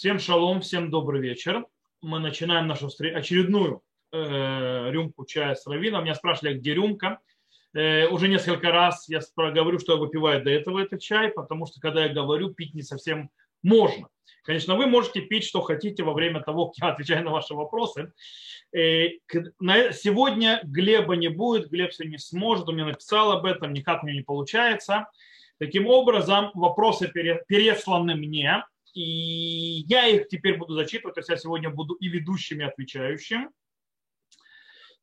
[0.00, 1.66] Всем шалом, всем добрый вечер.
[2.00, 6.04] Мы начинаем нашу очередную э, рюмку чая с равином.
[6.04, 7.18] Меня спрашивали, где рюмка.
[7.74, 11.82] Э, уже несколько раз я говорю, что я выпиваю до этого этот чай, потому что
[11.82, 13.28] когда я говорю, пить не совсем
[13.62, 14.08] можно.
[14.42, 18.10] Конечно, вы можете пить, что хотите во время того, как я отвечаю на ваши вопросы.
[18.72, 24.02] Э, сегодня Глеба не будет, Глеб сегодня не сможет, он мне написал об этом, никак
[24.02, 25.10] мне не получается.
[25.58, 28.64] Таким образом, вопросы пересланы мне,
[28.94, 33.50] и я их теперь буду зачитывать, то есть я сегодня буду и ведущим, и отвечающим.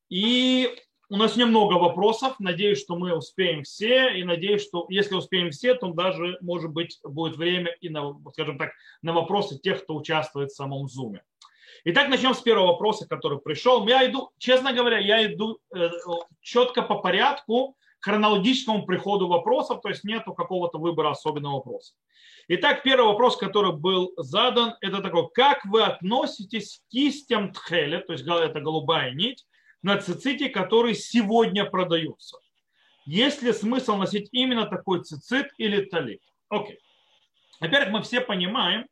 [0.10, 0.70] И
[1.10, 2.36] у нас немного вопросов.
[2.40, 4.18] Надеюсь, что мы успеем все.
[4.18, 8.58] И надеюсь, что если успеем все, то даже, может быть, будет время и на, скажем
[8.58, 11.24] так, на вопросы тех, кто участвует в самом зуме.
[11.86, 13.88] Итак, начнем с первого вопроса, который пришел.
[13.88, 15.90] Я иду, честно говоря, я иду э,
[16.42, 21.94] четко по порядку, хронологическому приходу вопросов, то есть нету какого-то выбора особенного вопроса.
[22.48, 28.14] Итак, первый вопрос, который был задан, это такой, как вы относитесь к кистям тхеля, то
[28.14, 29.46] есть это голубая нить,
[29.82, 32.38] на циците, которые сегодня продаются.
[33.06, 36.22] Есть ли смысл носить именно такой цицит или талит?
[36.50, 36.80] Окей.
[37.60, 38.86] Во-первых, мы все понимаем,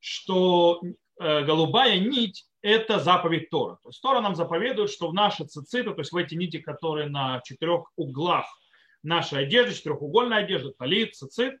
[0.00, 0.80] что
[1.20, 3.78] э, голубая нить– это заповедь Тора.
[3.82, 7.08] То есть Тора нам заповедует, что в наши цициты, то есть в эти нити, которые
[7.08, 8.46] на четырех углах
[9.02, 11.54] нашей одежды, четырехугольной одежды, талит, цицит,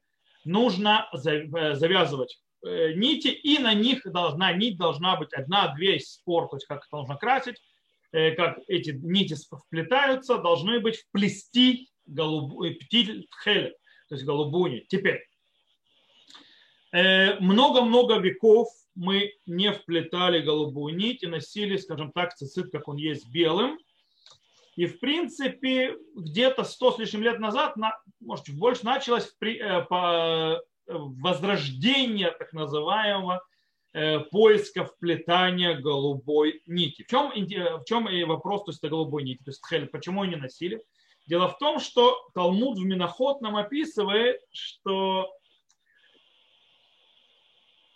[0.44, 6.48] нужно э, завязывать э, нити, и на них должна, нить должна быть одна, две, спор,
[6.48, 7.56] то есть как это нужно красить,
[8.10, 14.88] Э, как эти нити вплетаются, должны быть вплести голубую, птиль то есть голубую нить.
[14.88, 15.22] Теперь,
[16.90, 23.30] много-много веков мы не вплетали голубую нить и носили, скажем так, цицит, как он есть,
[23.30, 23.78] белым.
[24.76, 27.74] И, в принципе, где-то сто с лишним лет назад,
[28.20, 33.42] может, чуть больше, началось э, возрождение так называемого
[33.94, 37.02] Э, поиска вплетания голубой нити.
[37.02, 39.42] В чем, в чем и вопрос то есть, о голубой нити?
[39.42, 40.82] То есть, тхель, почему они носили?
[41.26, 45.32] Дело в том, что Талмуд в Миноход нам описывает, что,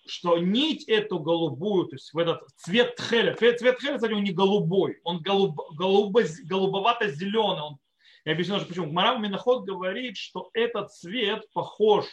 [0.06, 4.32] что нить эту голубую, то есть в этот цвет тхеля, цвет тхеля, кстати, он не
[4.32, 7.62] голубой, он голуб, голубо, голубовато-зеленый.
[7.62, 7.78] Он,
[8.24, 8.86] я объясню, почему.
[8.86, 12.06] Гмарам Миноход говорит, что этот цвет похож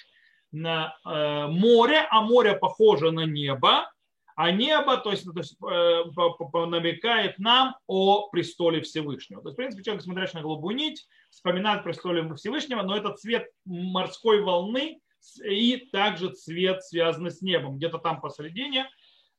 [0.52, 3.92] на э, море, а море похоже на небо,
[4.36, 9.42] а небо то есть, то есть, э, намекает нам о престоле Всевышнего.
[9.42, 13.50] То есть, в принципе, человек, смотрящий на голубую нить, вспоминает престоле Всевышнего, но это цвет
[13.66, 15.02] морской волны
[15.44, 17.78] и также цвет, связанный с небом.
[17.78, 18.90] Где-то там посередине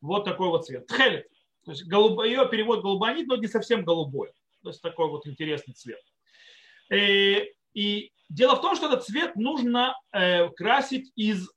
[0.00, 0.86] вот такой вот цвет.
[0.86, 1.26] Тхелет.
[1.64, 2.24] То есть голуб...
[2.24, 4.30] ее перевод голубая нить, но не совсем голубой.
[4.62, 6.00] То есть такой вот интересный цвет.
[6.90, 11.50] И, э, и Дело в том, что этот цвет нужно э, красить из,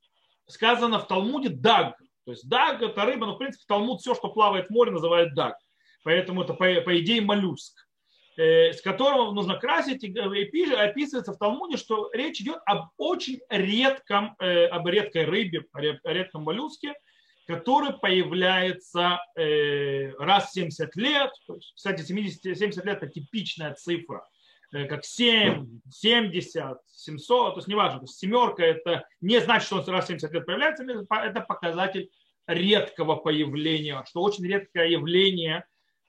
[0.48, 1.96] сказано в Талмуде, даг.
[2.24, 5.34] То есть даг– это рыба, но в принципе Талмуд все, что плавает в море, называет
[5.34, 5.56] даг.
[6.02, 7.83] Поэтому это по, по идее моллюск,
[8.36, 10.04] с которого нужно красить.
[10.04, 15.64] И, и описывается в Талмуде, что речь идет об очень редком, э, об редкой рыбе,
[15.72, 16.94] о редком моллюске,
[17.46, 21.30] который появляется э, раз в 70 лет.
[21.76, 24.24] кстати, 70, 70 лет– это типичная цифра
[24.74, 29.76] Э, как 7, 70, 700, то есть неважно, то есть семерка это не значит, что
[29.76, 32.10] он раз в 70 лет появляется, это показатель
[32.48, 35.64] редкого появления, что очень редкое явление,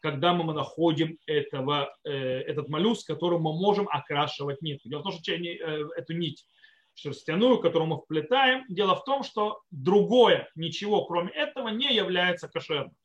[0.05, 4.87] когда мы находим этого, э, этот моллюск, которым мы можем окрашивать нитку.
[4.87, 6.45] Дело в том, что э, эту нить
[6.93, 12.95] шерстяную, которую мы вплетаем, дело в том, что другое, ничего кроме этого не является кошерным.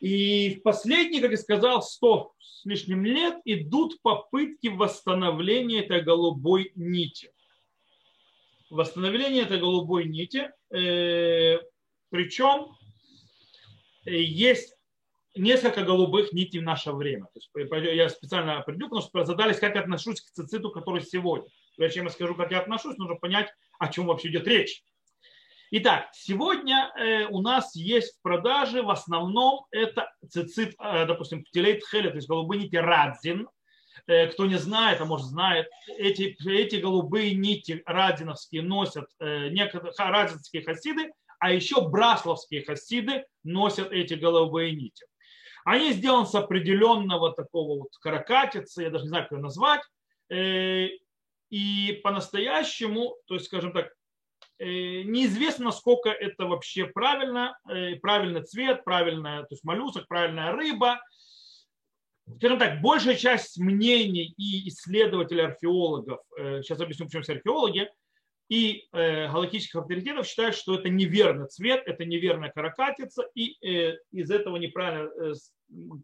[0.00, 6.72] И в последние, как я сказал, 100 с лишним лет идут попытки восстановления этой голубой
[6.74, 7.30] нити.
[8.70, 10.50] Восстановление этой голубой нити.
[10.72, 11.60] Э,
[12.10, 12.74] причем
[14.04, 14.77] есть
[15.38, 17.26] несколько голубых нитей в наше время.
[17.26, 21.48] То есть я специально определю, потому что задались, как я отношусь к цициту, который сегодня.
[21.76, 24.82] Прежде чем я скажу, как я отношусь, нужно понять, о чем вообще идет речь.
[25.70, 31.82] Итак, сегодня э, у нас есть в продаже в основном это цицит, э, допустим, птилейт
[31.86, 33.48] хелет, то есть голубые нити радзин.
[34.06, 35.68] Э, кто не знает, а может знает,
[35.98, 44.14] эти, эти голубые нити радзиновские носят некоторые радзинские хасиды, а еще брасловские хасиды носят эти
[44.14, 45.04] голубые нити.
[45.68, 49.82] Они сделаны с определенного такого вот каракатицы, я даже не знаю, как ее назвать,
[51.50, 53.92] и по-настоящему, то есть, скажем так,
[54.60, 61.00] Э, неизвестно, насколько это вообще правильно, э, правильный цвет, правильная, то есть моллюсок, правильная рыба.
[62.38, 67.88] Скажем так, большая часть мнений и исследователей, археологов, э, сейчас объясню, почему все археологи,
[68.48, 74.30] и э, галактических авторитетов считают, что это неверный цвет, это неверная каракатица, и э, из
[74.30, 75.34] этого неправильно э,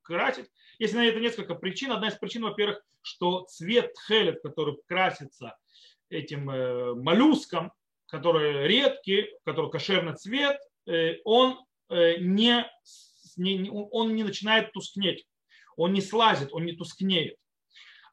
[0.03, 0.51] красить.
[0.79, 1.93] Если на это несколько причин.
[1.93, 5.57] Одна из причин, во-первых, что цвет тхелет, который красится
[6.11, 7.73] этим э, моллюском,
[8.07, 11.59] который редкий, который кошерный цвет, э, он,
[11.89, 12.67] э, не,
[13.37, 15.27] не, он не начинает тускнеть,
[15.77, 17.37] он не слазит, он не тускнеет.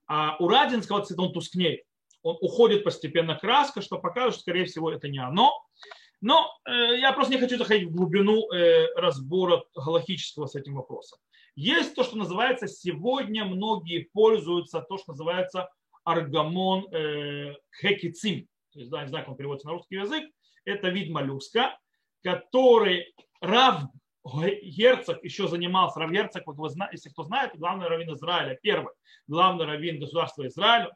[0.08, 1.82] А у радинского цвета он тускнеет
[2.24, 5.52] он уходит постепенно краска, что покажет, что, скорее всего, это не оно.
[6.22, 11.18] Но э, я просто не хочу заходить в глубину э, разбора галактического с этим вопросом.
[11.56, 15.70] Есть то, что называется, сегодня многие пользуются, то, что называется
[16.04, 18.48] аргамон э, хекицим.
[18.72, 20.30] То есть, да, не знаю, как он переводится на русский язык.
[20.64, 21.78] Это вид моллюска,
[22.24, 23.84] который Рав
[24.24, 28.94] Герцог еще занимался, Рав Герцог, вы знаете, если кто знает, главный раввин Израиля, первый
[29.28, 30.92] главный раввин государства Израиля,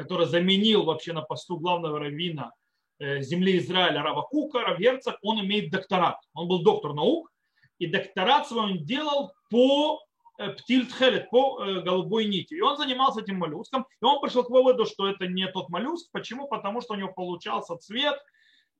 [0.00, 2.52] который заменил вообще на посту главного раввина
[2.98, 4.78] э, земли Израиля Рава Кука, Рав
[5.20, 6.16] он имеет докторат.
[6.32, 7.30] Он был доктор наук,
[7.78, 10.00] и докторат свой он делал по
[10.38, 12.54] э, птильтхелет, по э, голубой нити.
[12.54, 16.08] И он занимался этим моллюском, и он пришел к выводу, что это не тот моллюск.
[16.12, 16.48] Почему?
[16.48, 18.18] Потому что у него получался цвет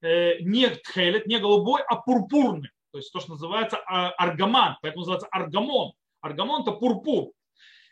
[0.03, 2.71] не тхелет, не голубой, а пурпурный.
[2.91, 5.93] То есть то, что называется а, аргаман, поэтому называется аргамон.
[6.23, 7.33] Аргамон это пурпур.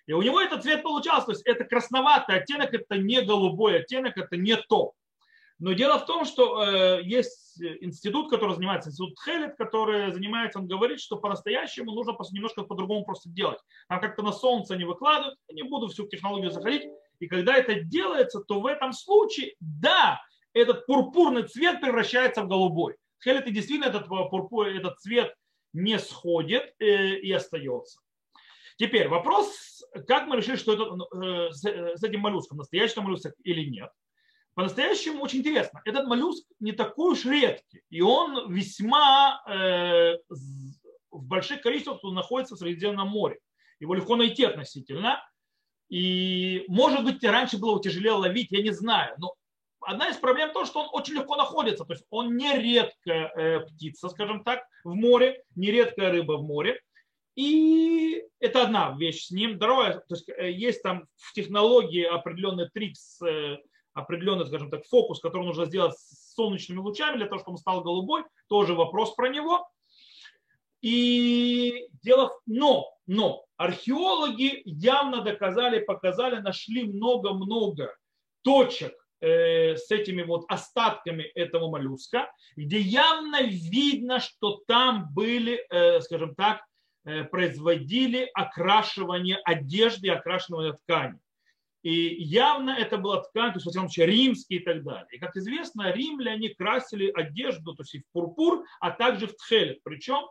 [0.09, 4.17] И у него этот цвет получался, то есть это красноватый оттенок, это не голубой оттенок,
[4.17, 4.95] это не то.
[5.59, 10.67] Но дело в том, что э, есть институт, который занимается, институт Хелет, который занимается, он
[10.67, 13.59] говорит, что по-настоящему нужно просто немножко по-другому просто делать.
[13.89, 16.89] Там как-то на солнце не выкладывают, не буду всю технологию заходить.
[17.19, 20.23] И когда это делается, то в этом случае, да,
[20.55, 22.97] этот пурпурный цвет превращается в голубой.
[23.23, 25.35] Хелет и действительно этот, пурпур, этот цвет
[25.75, 28.01] не сходит э, и остается.
[28.79, 33.35] Теперь вопрос, как мы решили, что это ну, э, э, с этим моллюском, настоящий моллюск
[33.43, 33.91] или нет.
[34.55, 35.83] По-настоящему очень интересно.
[35.85, 40.19] Этот моллюск не такой уж редкий, и он весьма э,
[41.11, 43.41] в больших количествах находится в Средиземном море.
[43.81, 45.25] Его легко найти относительно.
[45.89, 49.15] И, может быть, раньше было тяжелее ловить, я не знаю.
[49.19, 49.35] Но
[49.81, 51.85] одна из проблем то, что он очень легко находится.
[51.85, 56.45] То есть он не редкая э, птица, скажем так, в море, не редкая рыба в
[56.45, 56.81] море.
[57.39, 59.59] И это одна вещь с ним.
[59.59, 63.59] Второе, то есть э, есть там в технологии определенный трикс, э,
[63.93, 67.83] определенный, скажем так, фокус, который нужно сделать с солнечными лучами для того, чтобы он стал
[67.83, 68.25] голубой.
[68.49, 69.69] Тоже вопрос про него.
[70.83, 77.95] И дело, но, но археологи явно доказали, показали, нашли много-много
[78.43, 86.01] точек э, с этими вот остатками этого моллюска, где явно видно, что там были, э,
[86.01, 86.65] скажем так,
[87.31, 91.19] производили окрашивание одежды, окрашивание ткани.
[91.83, 95.07] И явно это была ткань, то есть, во всяком случае, римские и так далее.
[95.13, 99.79] И, как известно, римляне красили одежду, то есть и в пурпур, а также в тхелет.
[99.85, 100.27] Причем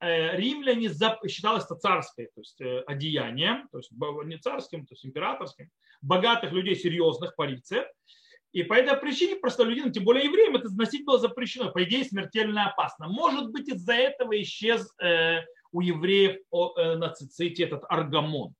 [0.00, 0.88] э, римляне
[1.28, 5.70] считалось это царское, то есть э, одеянием, то есть не царским, то есть императорским,
[6.02, 7.84] богатых людей, серьезных, парицев.
[8.52, 11.72] И по этой причине простолюдинам, тем более евреям, это носить было запрещено.
[11.72, 13.08] По идее, смертельно опасно.
[13.08, 14.94] Может быть, из-за этого исчез
[15.72, 18.54] у евреев э, на циците этот аргамон,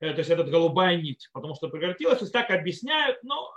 [0.00, 3.52] э, то есть этот голубая нить, потому что прекратилось, то есть так объясняют, но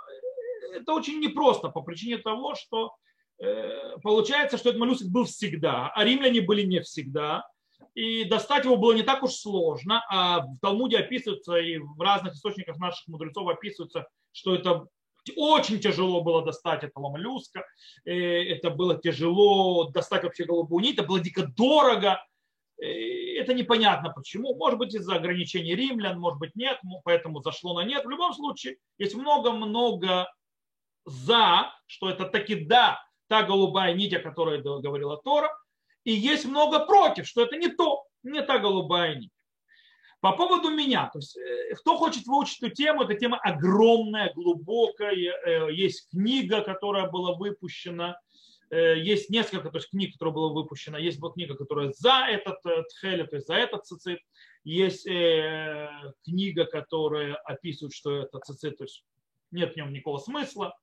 [0.74, 2.94] это очень непросто по причине того, что
[3.42, 7.46] э, получается, что этот моллюск был всегда, а римляне были не всегда,
[7.94, 12.34] и достать его было не так уж сложно, а в Талмуде описывается и в разных
[12.34, 14.86] источниках наших мудрецов описывается, что это
[15.36, 17.64] очень тяжело было достать этого моллюска,
[18.04, 22.20] это было тяжело достать вообще голубую нить, это было дико дорого,
[22.78, 24.54] это непонятно почему.
[24.56, 28.04] Может быть из-за ограничений римлян, может быть нет, поэтому зашло на нет.
[28.04, 30.32] В любом случае, есть много-много
[31.04, 35.50] за, что это таки да, та голубая нить, о которой говорила Тора,
[36.04, 39.30] и есть много против, что это не то, не та голубая нить.
[40.20, 45.12] По поводу меня, то есть, э, кто хочет выучить эту тему, эта тема огромная, глубокая.
[45.12, 48.23] Э, есть книга, которая была выпущена Э,
[48.76, 50.98] есть несколько то есть, книг, которые было выпущено.
[50.98, 54.20] Есть вот книга, которая за этот э, тхеле, то есть за этот цицит.
[54.64, 55.88] Есть э,
[56.24, 59.04] книга, которая описывает, что это цицит, то есть
[59.50, 60.76] нет в нем никакого смысла.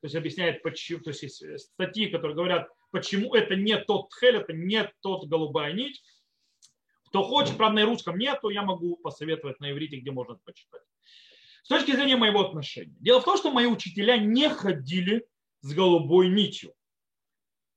[0.00, 4.10] То есть объясняет, почему, то есть есть э, статьи, которые говорят, почему это не тот
[4.10, 6.02] тхель, это не тот голубая нить.
[7.08, 10.82] Кто хочет, правда, на русском нету, я могу посоветовать на иврите, где можно это почитать.
[11.62, 12.94] С точки зрения моего отношения.
[13.00, 15.26] Дело в том, что мои учителя не ходили
[15.62, 16.75] с голубой нитью.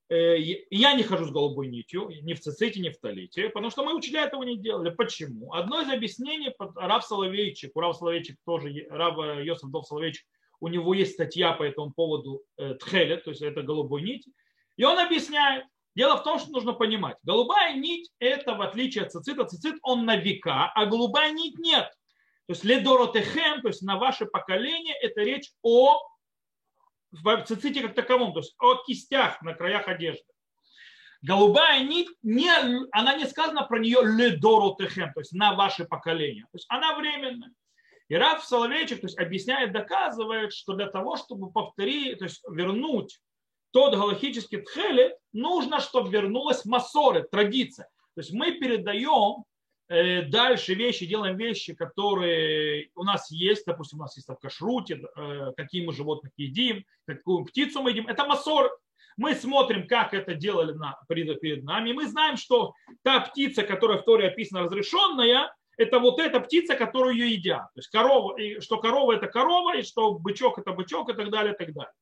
[0.10, 0.38] Э,
[0.72, 3.94] я не хожу с голубой нитью, ни в циците, ни в талите, потому что мои
[3.94, 4.90] учителя этого не делали.
[4.90, 5.54] Почему?
[5.54, 10.26] Одно из объяснений, Рав Соловейчик, у Рав Соловейчик тоже, Рав Йосиф Дов Соловейчик,
[10.62, 14.28] у него есть статья по этому поводу э, Тхелет, то есть это голубой нить.
[14.78, 19.12] И он объясняет, дело в том, что нужно понимать, голубая нить это в отличие от
[19.12, 21.86] цицита, цицит он на века, а голубая нить нет.
[22.48, 26.00] То есть ледоротехем, то есть на ваше поколение, это речь о
[27.12, 30.24] в циците как таковом, то есть о кистях на краях одежды.
[31.22, 32.50] Голубая нить, не,
[32.92, 36.44] она не сказана про нее ледоротехем, то есть на ваше поколение.
[36.44, 37.52] То есть она временная.
[38.08, 43.20] И Раф Соловейчик то есть, объясняет, доказывает, что для того, чтобы повторить, то есть вернуть
[43.72, 47.88] тот галахический тхелет, нужно, чтобы вернулась масоры, традиция.
[48.16, 49.44] То есть мы передаем
[49.90, 55.52] дальше вещи, делаем вещи, которые у нас есть, допустим, у нас есть в кашруте, э,
[55.58, 58.70] какие мы животных едим, какую птицу мы едим, это масор.
[59.18, 63.64] Мы смотрим, как это делали на, перед, перед нами, и мы знаем, что та птица,
[63.64, 67.64] которая в Торе описана разрешенная, это вот эта птица, которую ее едят.
[67.74, 71.32] То есть корова, и что корова это корова, и что бычок это бычок и так
[71.32, 71.94] далее, и так далее.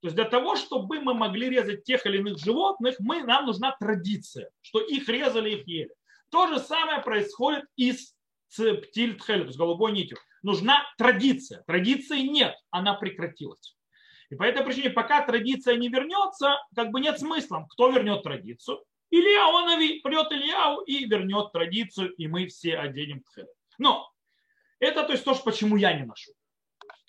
[0.00, 3.76] То есть для того, чтобы мы могли резать тех или иных животных, мы, нам нужна
[3.78, 5.90] традиция, что их резали, их ели.
[6.30, 8.14] То же самое происходит и с
[8.56, 10.18] птильтхелем, есть голубой нитью.
[10.42, 11.62] Нужна традиция.
[11.66, 13.76] Традиции нет, она прекратилась.
[14.30, 17.66] И по этой причине, пока традиция не вернется, как бы нет смысла.
[17.70, 18.82] Кто вернет традицию?
[19.10, 19.66] Илья, он
[20.02, 23.50] придет Ильяу и вернет традицию, и мы все оденем тхелет.
[23.78, 24.08] Но
[24.78, 26.32] это то есть то, почему я не ношу.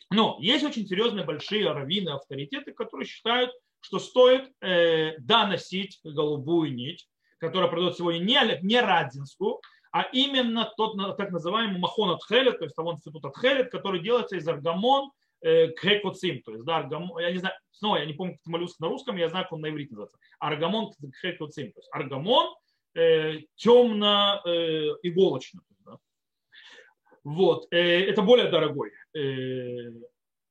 [0.10, 3.52] Но есть очень серьезные большие раввины, авторитеты, которые считают,
[3.82, 7.08] что стоит э, да носить голубую нить,
[7.42, 9.60] которая продает сегодня не, не радзинскую,
[9.92, 14.00] а именно тот так называемый махон от хелет, то есть того институт от хелет, который
[14.00, 15.12] делается из аргамон,
[15.44, 18.80] Э, крекоцим, то есть, да, аргамон, я не знаю, снова я не помню, как моллюск
[18.80, 20.20] на русском, я знаю, как он на иврите называется.
[20.38, 22.54] Аргамон крекоцим, то есть аргамон
[22.94, 25.62] э, темно-иголочный.
[25.62, 25.98] Э, да.
[27.24, 29.90] Вот, э, это более дорогой э,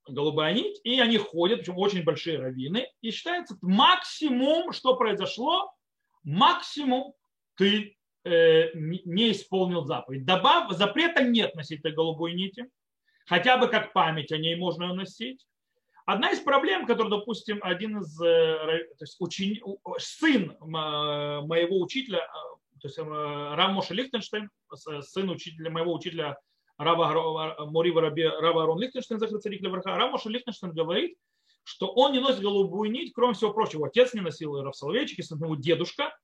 [0.08, 5.72] голубая нить, и они ходят, причем очень большие раввины, и считается максимум, что произошло,
[6.22, 7.14] максимум
[7.56, 10.24] ты э, не исполнил заповедь.
[10.24, 12.68] Добав, запрета нет носить этой голубой нити,
[13.26, 15.44] хотя бы как память о ней можно носить.
[16.06, 19.62] Одна из проблем, которую, допустим, один из, э, то есть учени,
[19.98, 24.50] сын моего учителя, э, то есть э, Рам Моша Лихтенштейн,
[25.02, 26.36] сын учителя, моего учителя
[26.78, 31.16] Рава, Мурива Раби, Рава Арон Лихтенштейн, закрыт царик Левраха, Рам Моша Лихтенштейн говорит,
[31.64, 33.86] что он не носит голубую нить, кроме всего прочего.
[33.86, 36.16] Отец не носил Рав Соловейчик, если его дедушка.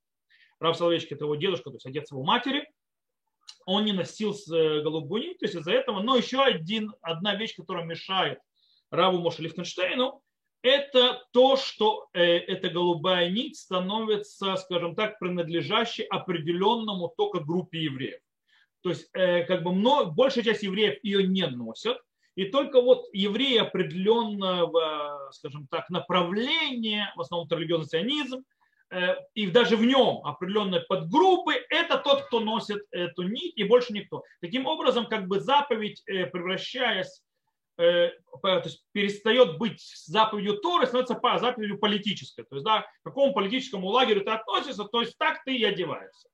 [0.60, 2.66] Рав Соловейчик это его дедушка, то есть отец его матери
[3.66, 6.00] он не носил э, голубую нить, то есть из-за этого.
[6.00, 8.38] Но еще один, одна вещь, которая мешает
[8.90, 10.22] Раву Моше Лихтенштейну,
[10.62, 18.20] это то, что э, эта голубая нить становится, скажем так, принадлежащей определенному только группе евреев.
[18.82, 21.98] То есть э, как бы много, большая часть евреев ее не носят,
[22.36, 28.44] и только вот евреи определенного, скажем так, направления, в основном это религиозный сионизм,
[28.90, 33.92] Э, и даже в нем определенные подгруппы, это тот, кто носит эту нить, и больше
[33.92, 34.22] никто.
[34.40, 37.22] Таким образом, как бы заповедь, э, превращаясь,
[37.78, 38.10] э,
[38.42, 42.44] то есть перестает быть заповедью Торы, становится заповедью политической.
[42.44, 46.28] То есть, да, к какому политическому лагерю ты относишься, то есть так ты и одеваешься.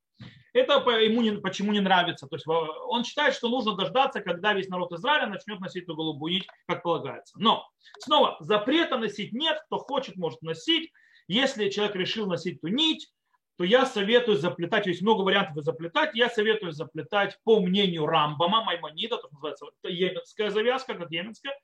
[0.53, 2.27] Это ему не, почему не нравится.
[2.27, 6.35] То есть он считает, что нужно дождаться, когда весь народ Израиля начнет носить эту голубую
[6.35, 7.35] нить, как полагается.
[7.39, 7.67] Но
[8.01, 10.93] снова запрета носить нет, кто хочет, может носить.
[11.29, 13.11] Если человек решил носить ту нить,
[13.57, 19.19] то я советую заплетать, есть много вариантов заплетать, я советую заплетать по мнению Рамбама, Маймонида,
[19.19, 21.55] то называется йеменская завязка, как йеменская.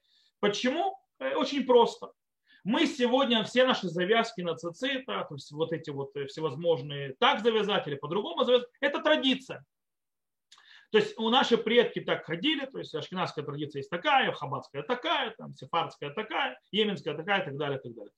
[0.40, 0.96] Почему?
[1.18, 2.12] Э, очень просто.
[2.68, 7.86] Мы сегодня все наши завязки на цицита, то есть вот эти вот всевозможные так завязать
[7.86, 9.64] или по-другому завязать, это традиция.
[10.90, 15.30] То есть у наши предки так ходили, то есть ашкенадская традиция есть такая, хабатская такая,
[15.38, 18.12] там, сефардская такая, йеменская такая и так далее, и так далее.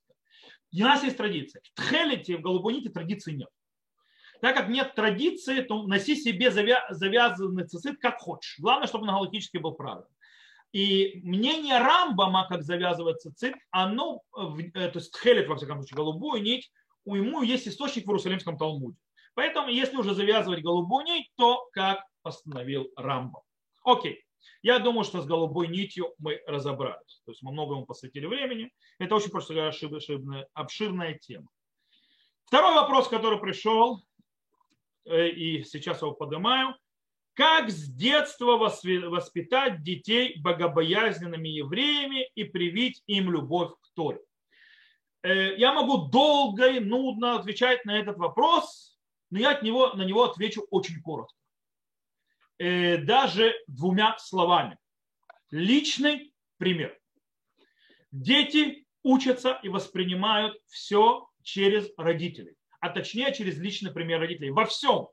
[0.75, 1.63] У нас есть традиция.
[1.63, 3.51] В тхелете, в голубоните традиции нет.
[4.41, 8.57] Так как нет традиции, то носи себе завязанный цицит как хочешь.
[8.59, 10.11] Главное, чтобы он галактически был правильным.
[10.73, 16.43] И мнение Рамбама, как завязывать цицит, оно, э, то есть тхелет, во всяком случае, голубую
[16.43, 16.71] нить,
[17.05, 18.97] у ему есть источник в Иерусалимском Талмуде.
[19.35, 23.43] Поэтому, если уже завязывать голубую нить, то как постановил Рамбам.
[23.85, 24.23] Окей.
[24.63, 27.23] Я думаю, что с голубой нитью мы разобрались.
[27.25, 28.71] То есть мы много ему посвятили времени.
[28.99, 31.49] Это очень просто говоря, обширная, обширная тема.
[32.45, 34.03] Второй вопрос, который пришел,
[35.05, 36.75] э, и сейчас его поднимаю.
[37.41, 44.21] Как с детства воспитать детей богобоязненными евреями и привить им любовь к Торе?
[45.23, 48.99] Э, я могу долго и нудно отвечать на этот вопрос,
[49.31, 51.35] но я от него, на него отвечу очень коротко.
[52.59, 54.77] Э, даже двумя словами.
[55.51, 56.95] Личный пример.
[58.13, 64.51] Дети учатся и воспринимают все через родителей, а точнее через личный пример родителей.
[64.51, 65.09] Во всем.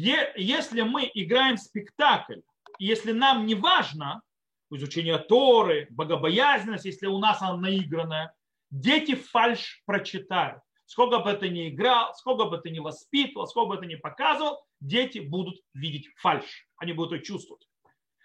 [0.00, 2.40] Если мы играем спектакль,
[2.78, 4.22] если нам не важно
[4.70, 8.32] изучение Торы, богобоязненность, если у нас она наигранная,
[8.70, 10.62] дети фальш прочитают.
[10.86, 14.64] Сколько бы это ни играл, сколько бы это ни воспитывал, сколько бы это ни показывал,
[14.80, 16.68] дети будут видеть фальш.
[16.76, 17.66] Они будут это чувствовать.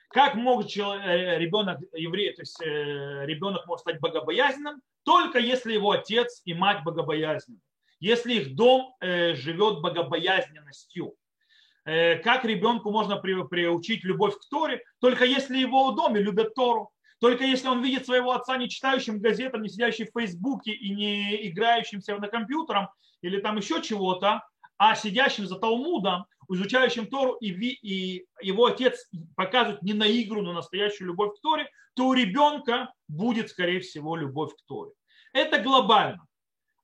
[0.10, 4.80] Как может э, ребенок, еврей, то есть э, ребенок может стать богобоязненным?
[5.04, 7.60] Только если его отец и мать богобоязненны.
[8.00, 11.16] Если их дом э, живет богобоязненностью.
[11.86, 14.82] Как ребенку можно приучить любовь к Торе?
[15.00, 16.92] Только если его в доме любят Тору.
[17.20, 21.48] Только если он видит своего отца не читающим газетам, не сидящим в Фейсбуке и не
[21.48, 22.90] играющимся на компьютером
[23.22, 24.46] или там еще чего-то,
[24.78, 30.52] а сидящим за Талмудом, изучающим Тору, и, и его отец показывает не на игру, но
[30.52, 34.92] настоящую любовь к Торе, то у ребенка будет, скорее всего, любовь к Торе.
[35.32, 36.26] Это глобально.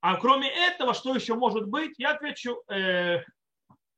[0.00, 3.20] А кроме этого, что еще может быть, я отвечу э,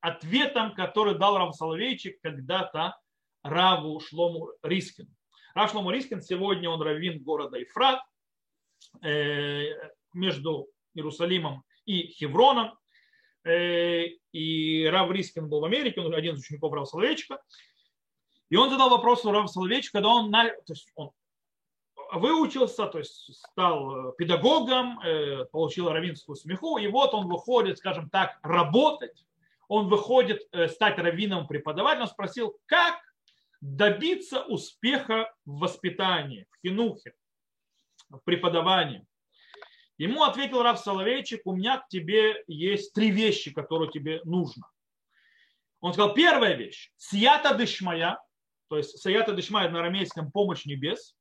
[0.02, 2.98] ответом, который дал Рав Соловейчик когда-то
[3.42, 5.08] Раву Шлому Рискину.
[5.54, 8.00] Рав Шлому Рискин сегодня он раввин города Ифрат
[9.00, 9.68] э,
[10.12, 12.76] между Иерусалимом и Хевроном.
[13.44, 17.40] Э, и Рав Рискин был в Америке, он один из учеников Рава Соловейчика.
[18.50, 21.12] И он задал вопрос Рава Соловейчика, когда он, то есть он
[22.12, 28.38] выучился, то есть стал педагогом, э, получил равинскую смеху, и вот он выходит, скажем так,
[28.42, 29.24] работать,
[29.72, 33.00] он выходит стать раввином преподавателем, он спросил, как
[33.62, 37.14] добиться успеха в воспитании, в хинухе,
[38.10, 39.06] в преподавании.
[39.96, 44.68] Ему ответил Рав Соловейчик, у меня к тебе есть три вещи, которые тебе нужно.
[45.80, 48.20] Он сказал, первая вещь, сията дышмая,
[48.68, 51.16] то есть сията дышмая на арамейском помощь небес.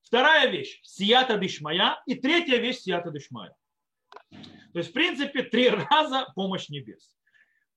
[0.00, 2.00] Вторая вещь, сията дышмая.
[2.06, 3.54] И третья вещь, сията дышмая.
[4.30, 7.19] То есть, в принципе, три раза помощь небес.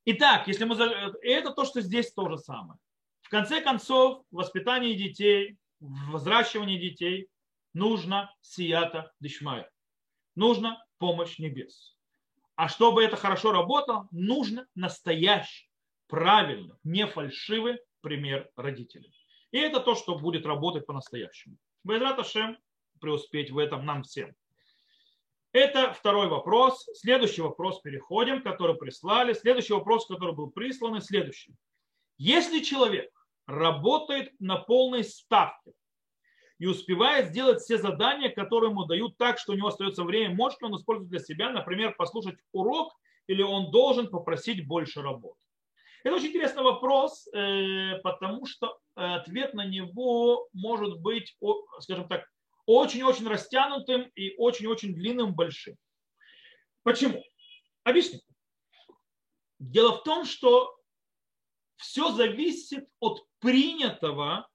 [0.05, 0.75] Итак, если мы...
[0.75, 2.79] Это то, что здесь то же самое.
[3.21, 7.29] В конце концов, воспитание детей, взращивание детей
[7.73, 9.69] нужно сията дышмая
[10.35, 11.97] нужна помощь небес.
[12.55, 15.69] А чтобы это хорошо работало, нужно настоящий,
[16.07, 19.13] правильный, не фальшивый пример родителей.
[19.51, 21.57] И это то, что будет работать по-настоящему.
[21.83, 22.57] Байзрат Ашем
[22.99, 24.33] преуспеть в этом нам всем.
[25.53, 26.89] Это второй вопрос.
[26.95, 29.33] Следующий вопрос переходим, который прислали.
[29.33, 31.55] Следующий вопрос, который был прислан, следующий.
[32.17, 33.11] Если человек
[33.45, 35.73] работает на полной ставке,
[36.59, 40.33] и успевает сделать все задания, которые ему дают так, что у него остается время.
[40.33, 42.93] Может ли он использовать для себя, например, послушать урок,
[43.27, 45.37] или он должен попросить больше работы?
[46.05, 51.35] Это очень интересный вопрос, э, потому что ответ на него может быть,
[51.79, 52.29] скажем так,
[52.65, 55.75] очень-очень растянутым и очень-очень длинным, большим.
[56.83, 57.23] Почему?
[57.83, 58.19] Объясню.
[59.59, 60.75] Дело в том, что
[61.77, 64.49] все зависит от принятого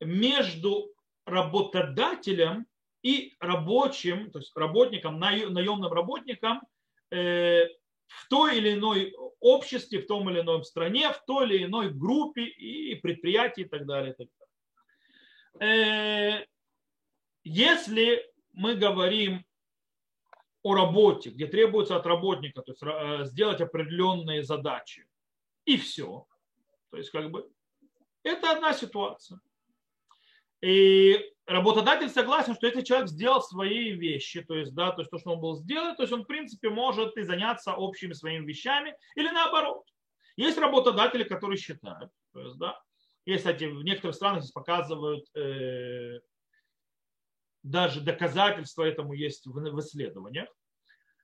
[0.00, 0.92] между
[1.26, 2.66] работодателем
[3.02, 6.60] и рабочим, то есть работникам, наемным работникам
[7.10, 7.66] э,
[8.06, 12.44] в той или иной обществе, в том или иной стране, в той или иной группе
[12.44, 14.12] и предприятии и так далее.
[14.12, 14.28] И так
[15.58, 16.46] далее.
[17.44, 19.44] Если мы говорим
[20.62, 25.06] о работе, где требуется от работника то есть, э, сделать определенные задачи,
[25.64, 26.26] и все.
[26.90, 27.50] То есть, как бы,
[28.22, 29.40] это одна ситуация.
[30.60, 35.18] И работодатель согласен, что если человек сделал свои вещи, то есть, да, то есть то,
[35.18, 38.96] что он был сделать, то есть он, в принципе, может и заняться общими своими вещами,
[39.16, 39.84] или наоборот.
[40.36, 42.80] Есть работодатели, которые считают, то есть, да,
[43.24, 46.20] и, кстати, в некоторых странах здесь показывают э,
[47.62, 50.48] даже доказательства этому есть в, исследованиях,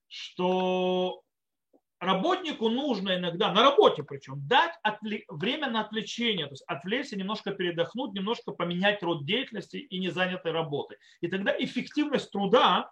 [0.06, 1.22] что
[2.00, 7.52] работнику нужно иногда, на работе причем, дать отвле- время на отвлечение, то есть отвлечься, немножко
[7.52, 10.96] передохнуть, немножко поменять род деятельности и не занятой работы.
[11.20, 12.90] И тогда эффективность труда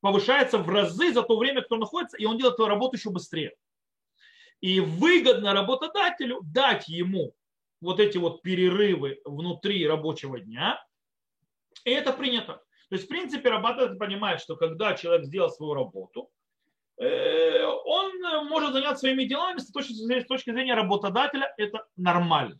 [0.00, 3.54] повышается в разы за то время, кто находится, и он делает эту работу еще быстрее.
[4.60, 7.34] И выгодно работодателю дать ему
[7.80, 10.82] вот эти вот перерывы внутри рабочего дня,
[11.84, 12.62] и это принято.
[12.88, 16.30] То есть, в принципе, работодатель понимает, что когда человек сделал свою работу,
[16.98, 18.12] Э, он
[18.48, 22.58] может заняться своими делами с точки, с точки зрения работодателя, это нормально.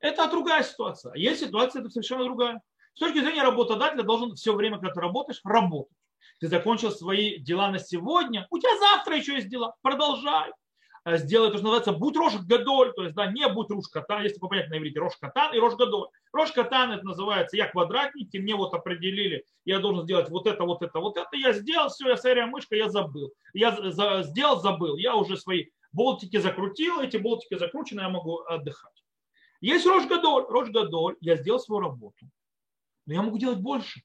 [0.00, 1.14] Это другая ситуация.
[1.14, 2.60] Есть ситуация, это совершенно другая.
[2.94, 5.96] С точки зрения работодателя должен все время, когда ты работаешь, работать.
[6.40, 10.50] Ты закончил свои дела на сегодня, у тебя завтра еще есть дела, продолжай.
[11.04, 14.22] Э, сделай то, что называется будь рожь гадоль, то есть да, не будь руш катан,
[14.22, 16.08] если понять на иврите, рожь катан и рожь гадоль.
[16.32, 20.82] Рожь катан это называется, я квадратники, мне вот определили, я должен сделать вот это, вот
[20.82, 23.32] это, вот это, я сделал, все, я сырая мышка, я забыл.
[23.52, 29.04] Я за, сделал, забыл, я уже свои болтики закрутил, эти болтики закручены, я могу отдыхать.
[29.60, 32.26] Есть рожь гадоль, рожь гадоль, я сделал свою работу,
[33.06, 34.02] но я могу делать больше.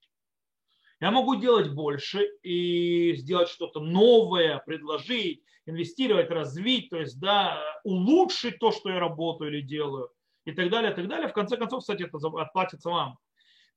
[1.01, 8.60] Я могу делать больше и сделать что-то новое, предложить, инвестировать, развить, то есть да, улучшить
[8.60, 10.10] то, что я работаю или делаю
[10.45, 11.28] и так далее, и так далее.
[11.28, 13.17] В конце концов, кстати, это отплатится вам.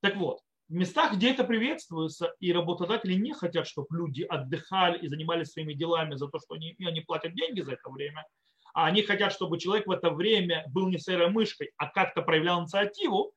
[0.01, 5.09] Так вот, в местах, где это приветствуется, и работодатели не хотят, чтобы люди отдыхали и
[5.09, 8.27] занимались своими делами за то, что они, они платят деньги за это время,
[8.74, 12.61] а они хотят, чтобы человек в это время был не сырой мышкой, а как-то проявлял
[12.61, 13.33] инициативу,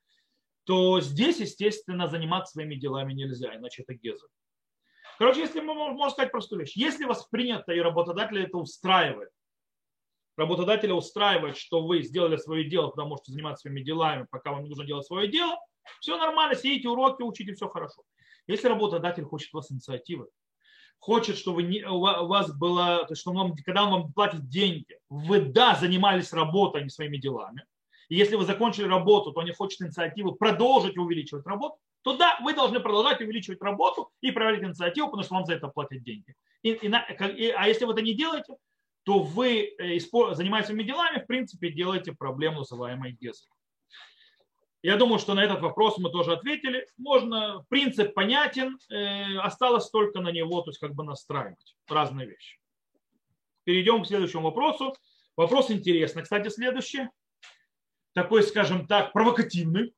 [0.65, 4.27] то здесь, естественно, заниматься своими делами нельзя, иначе это геза.
[5.21, 9.29] Короче, если мы можем сказать простую вещь, если вас принято и работодатель это устраивает,
[10.35, 14.69] работодателя устраивает, что вы сделали свое дело, потому можете заниматься своими делами, пока вам не
[14.69, 15.59] нужно делать свое дело,
[15.99, 18.01] все нормально, сидите уроки, учите, все хорошо.
[18.47, 20.27] Если работодатель хочет вас инициативы,
[20.97, 25.41] хочет, чтобы у вас было, то есть, что вам, когда он вам платит деньги, вы,
[25.41, 27.63] да, занимались работой, а не своими делами,
[28.09, 32.53] и если вы закончили работу, то они хотят инициативу продолжить увеличивать работу, то да, вы
[32.53, 36.35] должны продолжать увеличивать работу и проявлять инициативу, потому что вам за это платят деньги.
[36.63, 38.55] И, и, и, а если вы это не делаете,
[39.03, 39.99] то вы, э,
[40.33, 43.49] занимаясь своими делами, в принципе, делаете проблему, называемой гезой.
[44.83, 46.87] Я думаю, что на этот вопрос мы тоже ответили.
[46.97, 52.57] Можно, принцип понятен, э, осталось только на него, то есть как бы настраивать разные вещи.
[53.63, 54.95] Перейдем к следующему вопросу.
[55.37, 56.23] Вопрос интересный.
[56.23, 57.07] Кстати, следующий
[58.13, 59.93] такой, скажем так, провокативный,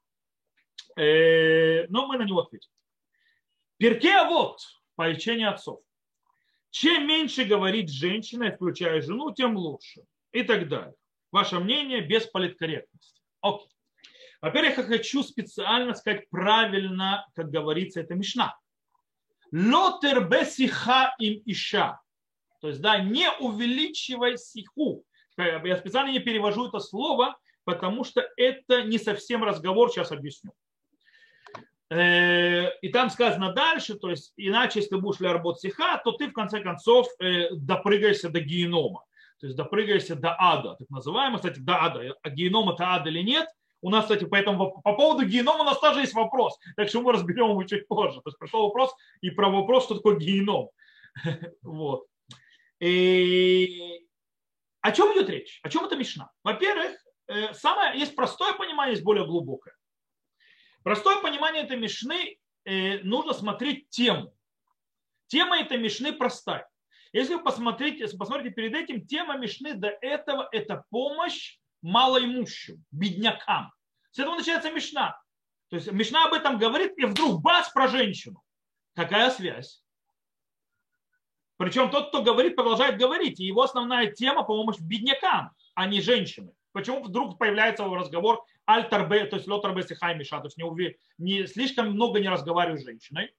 [0.95, 2.69] но мы на него ответим.
[3.77, 4.59] Перке а вот
[4.95, 5.81] поучение отцов.
[6.69, 10.01] Чем меньше говорит женщина, включая жену, тем лучше.
[10.31, 10.95] И так далее.
[11.31, 13.21] Ваше мнение без политкорректности.
[13.41, 13.67] Окей.
[14.41, 18.57] Во-первых, я хочу специально сказать правильно, как говорится, это Мишна.
[19.51, 22.01] Лотер бесиха им иша.
[22.59, 25.05] То есть, да, не увеличивай сиху.
[25.37, 30.53] Я специально не перевожу это слово, потому что это не совсем разговор, сейчас объясню.
[31.93, 36.27] Э, и там сказано дальше, то есть иначе, если будешь для работы сиха, то ты
[36.27, 39.03] в конце концов э, допрыгаешься до генома.
[39.39, 41.37] То есть допрыгаешься до ада, так называемого.
[41.37, 42.15] Кстати, до ада.
[42.21, 43.47] А геном это ад или нет?
[43.81, 46.57] У нас, кстати, поэтому по поводу генома у нас тоже есть вопрос.
[46.77, 48.21] Так что мы разберем его чуть позже.
[48.21, 50.69] То есть пришел вопрос и про вопрос, что такое геном.
[51.61, 52.05] Вот.
[52.79, 53.99] И...
[54.81, 55.59] О чем идет речь?
[55.63, 56.31] О чем это Мишна?
[56.43, 59.73] Во-первых, Э, самое, есть простое понимание, есть более глубокое.
[60.83, 64.33] Простое понимание этой мишны э, нужно смотреть тему.
[65.27, 66.69] Тема этой мишны простая.
[67.13, 73.71] Если вы посмотрите, посмотрите перед этим, тема мишны до этого– это помощь малоимущим, беднякам.
[74.11, 75.19] С этого начинается мишна.
[75.69, 78.43] То есть мишна об этом говорит, и вдруг бац про женщину.
[78.95, 79.83] Какая связь?
[81.57, 83.39] Причем тот, кто говорит, продолжает говорить.
[83.39, 86.53] И его основная тема– помощь беднякам, а не женщинам.
[86.73, 91.91] Почему вдруг появляется разговор альтарбе, то есть лотарбе сихай миша, то есть не, не слишком
[91.91, 93.33] много не разговариваю с женщиной.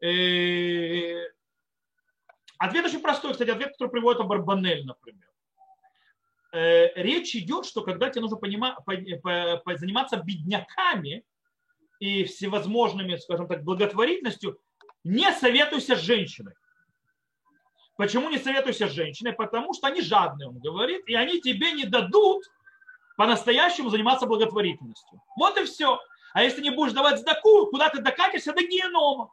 [0.00, 1.28] Э,
[2.58, 5.28] ответ очень простой, кстати, ответ, который приводит Барбанель, например.
[6.52, 8.76] Э, речь идет, что когда тебе нужно понимать,
[9.76, 11.24] заниматься бедняками
[11.98, 14.60] и всевозможными, скажем так, благотворительностью,
[15.04, 16.54] не советуйся с женщиной.
[17.96, 19.32] Почему не советуйся с женщиной?
[19.32, 22.44] Потому что они жадные, он говорит, и они тебе не дадут
[23.18, 25.20] по-настоящему заниматься благотворительностью.
[25.36, 25.98] Вот и все.
[26.34, 29.32] А если не будешь давать сдаку, куда ты докатишься до генома.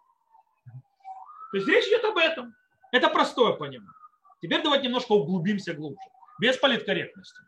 [1.51, 2.55] То есть речь идет об этом.
[2.91, 3.93] Это простое понимание.
[4.41, 6.01] Теперь давайте немножко углубимся глубже.
[6.39, 7.39] Без политкорректности.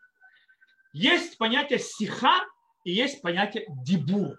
[0.94, 2.46] Есть понятие сиха
[2.84, 4.38] и есть понятие дибур.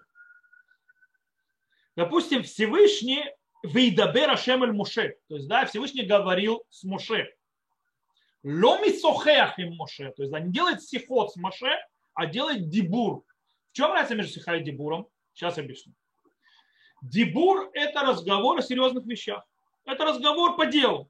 [1.97, 3.25] Допустим, Всевышний
[3.61, 5.17] Вейдабер Ашем Муше.
[5.27, 7.27] То есть, да, Всевышний говорил с Муше.
[8.43, 10.11] Ломи сохеах им Муше.
[10.15, 11.77] То есть, да, не делает сихот с Муше,
[12.13, 13.23] а делает дибур.
[13.71, 15.07] В чем разница между сиха и дибуром?
[15.33, 15.93] Сейчас объясню.
[17.01, 19.43] Дибур– это разговор о серьезных вещах.
[19.85, 21.09] Это разговор по делу.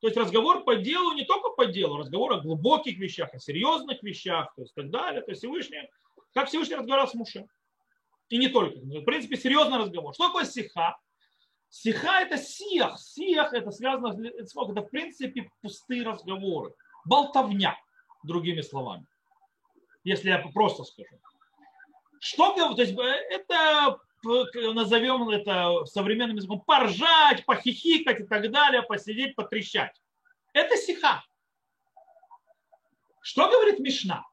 [0.00, 4.02] То есть разговор по делу не только по делу, разговор о глубоких вещах, о серьезных
[4.02, 5.20] вещах, то есть так далее.
[5.22, 5.88] То есть Всевышний,
[6.32, 7.46] как Всевышний разговаривал с Муше.
[8.30, 8.78] И не только.
[8.78, 10.14] В принципе, серьезный разговор.
[10.14, 10.98] Что такое сиха?
[11.70, 12.98] Сиха это сиях.
[12.98, 16.74] Сиях это связано, это в принципе пустые разговоры.
[17.04, 17.78] Болтовня,
[18.24, 19.06] другими словами.
[20.02, 21.16] Если я просто скажу.
[22.20, 23.98] Что, то есть э, это
[24.74, 29.98] назовем это современным языком, поржать, похихикать и так далее, посидеть, потрещать.
[30.52, 31.22] Это сиха.
[33.22, 34.24] Что говорит Мишна,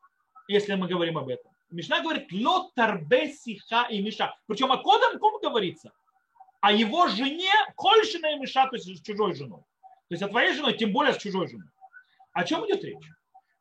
[0.48, 1.52] если мы говорим об этом?
[1.70, 4.36] Мишна говорит ло тарбе сиха и миша.
[4.48, 5.94] Причем о кодом ком говорится?
[6.62, 9.62] О его жене Кольшина и Миша, то есть с чужой женой.
[10.10, 11.68] То есть о твоей женой, тем более с чужой женой.
[12.34, 13.06] О чем идет речь?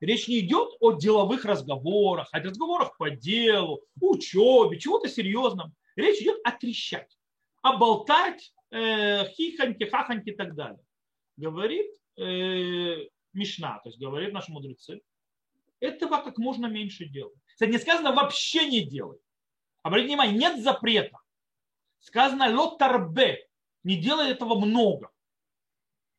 [0.00, 5.74] Речь не идет о деловых разговорах, о разговорах по делу, учебе, чего-то серьезном.
[5.96, 7.16] Речь идет о трещать,
[7.62, 10.84] о болтать, э, хихоньки, хахоньки и так далее.
[11.36, 15.00] Говорит э, Мишна, то есть говорит наши мудрецы,
[15.80, 17.34] этого как можно меньше делать.
[17.54, 19.18] Кстати, не сказано вообще не делай.
[19.82, 21.18] Обратите внимание, нет запрета.
[22.06, 23.48] Сказано лотарбе,
[23.82, 25.10] не делай этого много.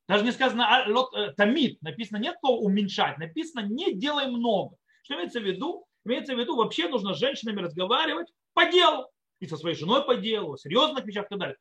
[0.10, 4.76] Даже не сказано а, лот, э, тамид, написано нет то уменьшать, написано не делай много.
[5.04, 5.86] Что имеется в виду?
[6.04, 9.10] Имеется в виду, вообще нужно с женщинами разговаривать по делу.
[9.39, 11.58] И со своей женой по делу, о серьезных вещах и так далее.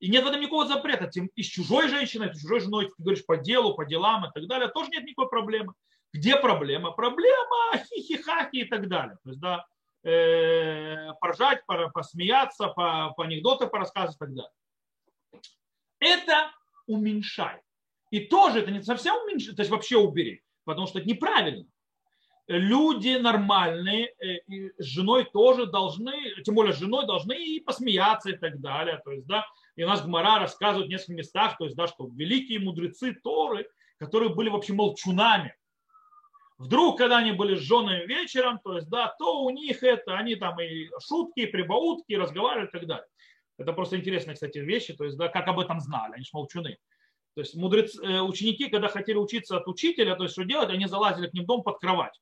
[0.00, 1.06] И нет в этом никакого запрета.
[1.06, 4.30] Тем и с чужой женщиной, с чужой женой, ты говоришь по делу, по делам и
[4.34, 5.72] так далее, тоже нет никакой проблемы.
[6.12, 6.90] Где проблема?
[6.90, 9.16] Проблема хихихахи и так далее.
[9.24, 9.64] То есть, да,
[10.04, 14.52] э, поржать, посмеяться, по, по анекдоты порассказывать и так далее.
[16.00, 16.50] Это
[16.86, 17.62] уменьшает.
[18.10, 21.66] И тоже это не совсем уменьшить, то есть вообще убери, потому что это неправильно.
[22.48, 24.40] Люди нормальные э,
[24.76, 26.12] с женой тоже должны,
[26.44, 29.00] тем более с женой должны и посмеяться и так далее.
[29.04, 32.08] То есть, да, и у нас Гмара рассказывает в нескольких местах, то есть, да, что
[32.12, 35.54] великие мудрецы Торы, которые были вообще молчунами,
[36.62, 40.36] вдруг, когда они были с женой вечером, то есть, да, то у них это, они
[40.36, 43.06] там и шутки, и прибаутки, и разговаривали и так далее.
[43.58, 46.78] Это просто интересные, кстати, вещи, то есть, да, как об этом знали, они же молчуны.
[47.34, 50.86] То есть мудрец, э, ученики, когда хотели учиться от учителя, то есть что делать, они
[50.86, 52.20] залазили к ним в дом под кровать.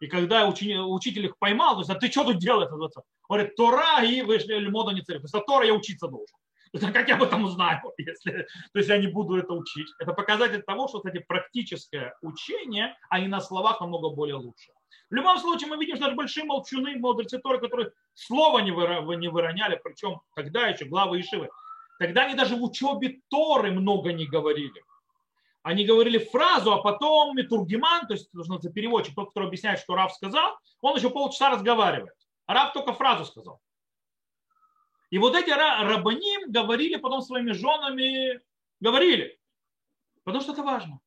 [0.00, 2.70] И когда ученик, учитель их поймал, то есть, а ты что тут делаешь?
[2.70, 2.88] Он
[3.28, 5.16] говорит, Тора и вышли льмода не царь.
[5.16, 6.36] То есть, а Тора я учиться должен.
[6.72, 9.88] Это как я об этом узнаю, если, то есть я не буду это учить.
[9.98, 14.72] Это показатель того, что, кстати, практическое учение, а не на словах намного более лучше.
[15.10, 19.80] В любом случае мы видим, что даже большие молчуны, мудрецы Торы, которые слова не, выроняли,
[19.82, 21.48] причем тогда еще главы Ишивы,
[22.00, 24.82] Тогда они даже в учебе Торы много не говорили.
[25.62, 30.10] Они говорили фразу, а потом Метургиман, то есть нужно переводчик, тот, который объясняет, что Рав
[30.14, 32.14] сказал, он еще полчаса разговаривает.
[32.46, 33.60] А Рав только фразу сказал.
[35.10, 38.40] И вот эти рабаним говорили потом своими женами,
[38.80, 39.38] говорили,
[40.24, 41.00] потому что это важно.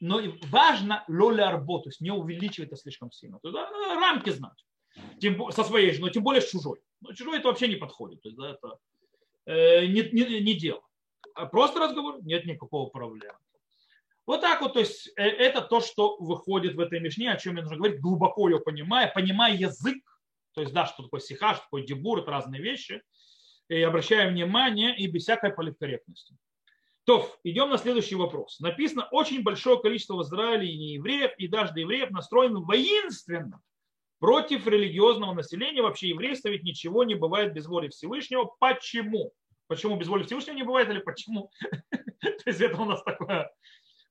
[0.00, 3.38] Но важно лоля арбо, то есть не увеличивать это слишком сильно.
[3.40, 3.58] То есть,
[4.00, 4.64] рамки знать.
[5.20, 6.80] Тем, со своей женой, тем более с чужой.
[7.00, 8.22] Но чужой это вообще не подходит.
[8.22, 8.78] То есть, да, это
[9.46, 10.82] Э, не, не, не дело.
[11.34, 13.38] А просто разговор, нет никакого проблемы.
[14.26, 17.52] Вот так вот, то есть э, это то, что выходит в этой мишне, о чем
[17.52, 20.02] мне нужно говорить, глубоко ее понимая, понимая язык,
[20.52, 23.02] то есть, да, что такое сиха, что такое дебур, это разные вещи,
[23.68, 26.36] и обращая внимание и без всякой политкорректности.
[27.04, 28.58] То, идем на следующий вопрос.
[28.58, 33.62] Написано, очень большое количество в Израиле и неевреев, и даже евреев настроено воинственно
[34.18, 35.82] против религиозного населения.
[35.82, 38.50] Вообще еврейство ведь ничего не бывает без воли Всевышнего.
[38.58, 39.32] Почему?
[39.68, 41.50] Почему без воли Всевышнего не бывает или почему?
[41.90, 43.52] То есть это у нас такое.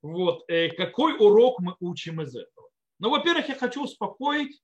[0.01, 0.45] Вот.
[0.47, 2.69] Э, какой урок мы учим из этого?
[2.99, 4.61] Ну, во-первых, я хочу успокоить.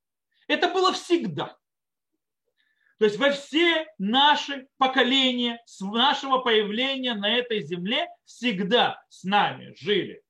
[0.48, 1.58] Это было всегда.
[3.02, 9.74] То есть во все наши поколения, с нашего появления на этой земле всегда с нами
[9.76, 10.22] жили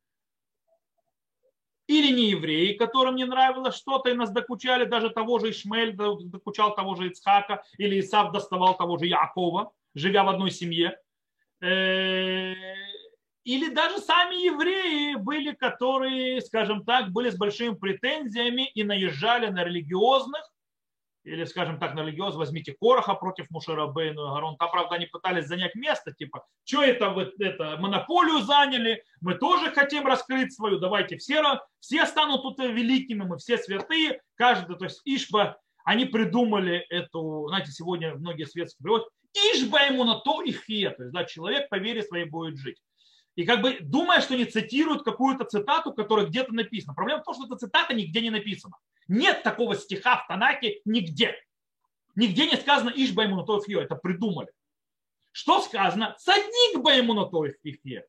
[1.86, 6.74] или не евреи, которым не нравилось что-то, и нас докучали даже того же Ишмель, докучал
[6.74, 10.98] того же Ицхака, или Исав доставал того же Якова, живя в одной семье.
[11.60, 12.54] Э,
[13.44, 19.66] или даже сами евреи были, которые, скажем так, были с большими претензиями и наезжали на
[19.66, 20.50] религиозных,
[21.24, 24.58] или, скажем так, на религиоз, возьмите Короха против Мушарабейну и Гарон.
[24.58, 29.72] Там, правда, они пытались занять место, типа, что это вы это, монополию заняли, мы тоже
[29.72, 35.02] хотим раскрыть свою, давайте все, все станут тут великими, мы все святые, каждый, то есть
[35.06, 40.90] Ишба, они придумали эту, знаете, сегодня многие светские приводят, Ишба ему на то и хе,
[40.90, 42.82] то есть, да, человек по вере своей будет жить.
[43.36, 46.94] И как бы думая, что они цитируют какую-то цитату, которая где-то написана.
[46.94, 48.76] Проблема в том, что эта цитата нигде не написана.
[49.12, 51.36] Нет такого стиха в Танаке нигде.
[52.15, 53.45] Нигде не сказано Иш Баймуна
[53.82, 54.50] Это придумали.
[55.34, 56.15] Что сказано?
[56.17, 58.08] Садник Баймуна Тофье.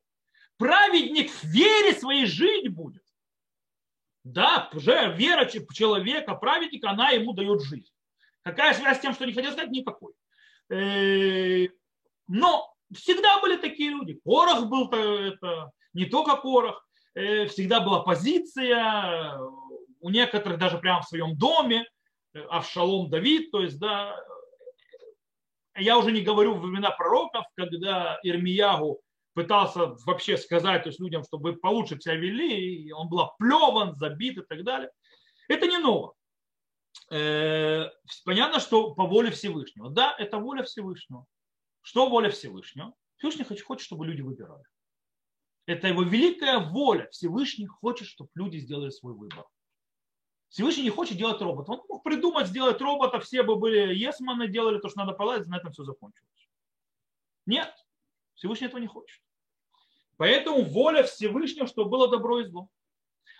[0.55, 3.03] Праведник в вере своей жить будет.
[4.23, 7.91] Да, уже вера человека, праведника, она ему дает жизнь.
[8.41, 9.71] Какая связь с тем, что не хотел сказать?
[9.71, 10.13] Никакой.
[12.29, 14.21] Но всегда были такие люди.
[14.23, 16.87] Корох был это, не только Корох.
[17.15, 19.37] Э, всегда была позиция,
[20.03, 21.87] у некоторых даже прямо в своем доме,
[22.33, 24.15] э, Авшалом Давид, то есть, да,
[25.75, 29.01] я уже не говорю в времена пророков, когда Ирмиягу
[29.33, 34.37] пытался вообще сказать то есть людям, чтобы получше себя вели, и он был оплеван, забит
[34.37, 34.91] и так далее.
[35.47, 36.13] Это не ново.
[37.09, 37.89] Э,
[38.25, 39.89] понятно, что по воле Всевышнего.
[39.89, 41.25] Да, это воля Всевышнего.
[41.81, 42.93] Что воля Всевышнего?
[43.15, 44.63] Всевышний хочет, чтобы люди выбирали.
[45.65, 47.07] Это его великая воля.
[47.11, 49.45] Всевышний хочет, чтобы люди сделали свой выбор.
[50.53, 51.71] Всевышний не хочет делать робота.
[51.71, 55.57] Он мог придумать сделать робота, все бы были есманы, делали то, что надо поладить, на
[55.57, 56.47] этом все закончилось.
[57.47, 57.73] Нет,
[58.35, 59.19] Всевышний этого не хочет.
[60.15, 62.69] Поэтому воля Всевышнего, чтобы было добро и зло.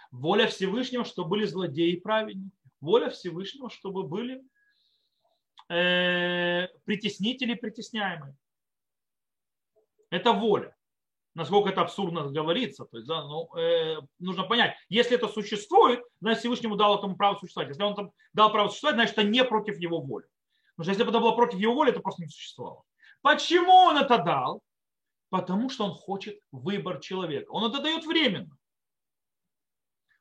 [0.09, 2.57] Воля Всевышнего, чтобы были злодеи и праведники.
[2.81, 4.43] Воля Всевышнего, чтобы были
[5.69, 8.35] э, притеснители и притесняемые.
[10.09, 10.75] Это воля.
[11.35, 12.85] Насколько это абсурдно говорится.
[12.85, 17.37] То есть, да, ну, э, нужно понять, если это существует, значит Всевышнему дал этому право
[17.39, 17.69] существовать.
[17.69, 20.27] Если он дал право существовать, значит это не против его воли.
[20.75, 22.83] Потому что если бы это было против его воли, это просто не существовало.
[23.21, 24.61] Почему он это дал?
[25.29, 27.49] Потому что он хочет выбор человека.
[27.49, 28.55] Он это дает временно.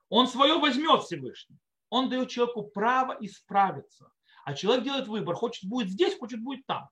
[0.09, 1.59] Он свое возьмет Всевышний.
[1.90, 4.11] Он дает человеку право исправиться.
[4.44, 6.88] А человек делает выбор, хочет будет здесь, хочет будет там.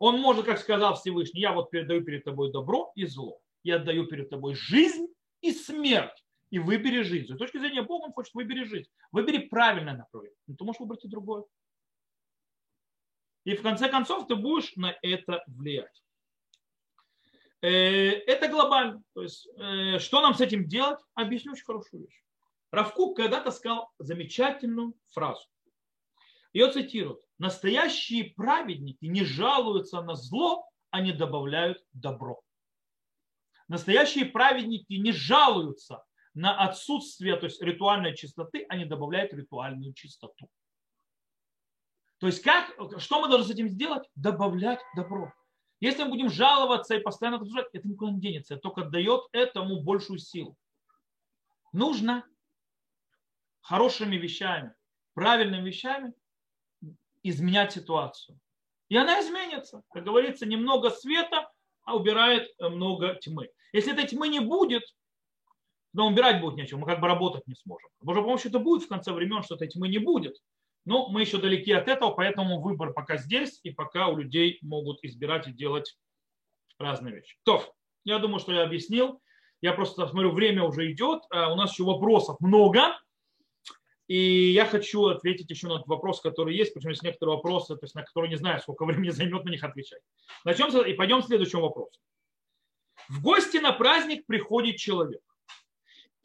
[0.00, 3.38] Он может, как сказал Всевышний, я вот передаю перед тобой добро и зло.
[3.62, 5.06] Я отдаю перед тобой жизнь
[5.42, 6.24] и смерть.
[6.48, 7.34] И выбери жизнь.
[7.34, 8.90] С точки зрения Бога он хочет выбери жизнь.
[9.12, 10.38] Выбери правильное направление.
[10.46, 11.44] Но ты можешь выбрать и другое.
[13.44, 16.02] И в конце концов ты будешь на это влиять.
[17.60, 19.02] Э, это глобально.
[19.12, 20.98] То есть, э, что нам с этим делать?
[21.14, 22.24] Объясню очень хорошую вещь.
[22.70, 25.46] Равкук когда-то сказал замечательную фразу.
[26.54, 27.20] Ее цитируют.
[27.40, 32.42] Настоящие праведники не жалуются на зло, они добавляют добро.
[33.66, 40.50] Настоящие праведники не жалуются на отсутствие то есть ритуальной чистоты, они добавляют ритуальную чистоту.
[42.18, 44.06] То есть как, что мы должны с этим сделать?
[44.16, 45.32] Добавлять добро.
[45.80, 48.52] Если мы будем жаловаться и постоянно это это никуда не денется.
[48.52, 50.58] Это только дает этому большую силу.
[51.72, 52.22] Нужно
[53.62, 54.74] хорошими вещами,
[55.14, 56.12] правильными вещами
[57.22, 58.38] изменять ситуацию.
[58.88, 59.82] И она изменится.
[59.92, 61.50] Как говорится, немного света,
[61.84, 63.50] а убирает много тьмы.
[63.72, 64.82] Если этой тьмы не будет,
[65.96, 67.88] то убирать будет нечего, мы как бы работать не сможем.
[68.00, 70.36] Божьей помощью это будет в конце времен, что этой тьмы не будет.
[70.84, 75.02] Но мы еще далеки от этого, поэтому выбор пока здесь, и пока у людей могут
[75.02, 75.98] избирать и делать
[76.78, 77.36] разные вещи.
[77.44, 77.62] То,
[78.04, 79.20] я думаю, что я объяснил.
[79.60, 82.98] Я просто смотрю, время уже идет, а у нас еще вопросов много.
[84.10, 87.94] И я хочу ответить еще на вопрос, который есть, причем есть некоторые вопросы, то есть
[87.94, 90.00] на которые не знаю, сколько времени займет на них отвечать.
[90.44, 92.00] Начнем и пойдем к следующему вопросу.
[93.08, 95.20] В гости на праздник приходит человек,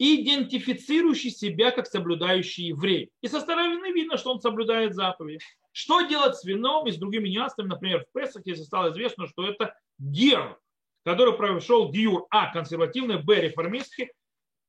[0.00, 3.12] идентифицирующий себя как соблюдающий еврей.
[3.20, 5.38] И со стороны видно, что он соблюдает заповеди.
[5.70, 9.46] Что делать с вином и с другими нюансами, например, в Песах, если стало известно, что
[9.46, 10.58] это гер,
[11.04, 14.10] который прошел гиур А консервативный, Б реформистский,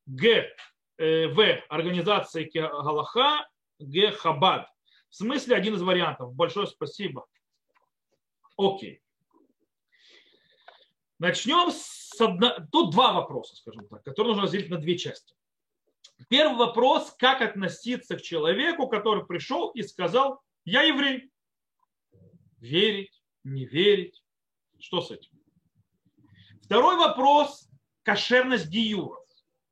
[0.05, 0.53] Г
[0.97, 1.63] в.
[1.69, 3.47] Организации Галаха,
[3.79, 4.11] Г.
[4.11, 4.67] Хабад.
[5.09, 6.33] В смысле один из вариантов.
[6.33, 7.25] Большое спасибо.
[8.57, 9.01] Окей.
[11.19, 12.55] Начнем с одного.
[12.71, 15.35] Тут два вопроса, скажем так, которые нужно разделить на две части.
[16.29, 21.31] Первый вопрос, как относиться к человеку, который пришел и сказал, я еврей.
[22.59, 24.23] Верить, не верить.
[24.79, 25.31] Что с этим?
[26.63, 27.69] Второй вопрос,
[28.03, 29.26] кошерность гиюра э,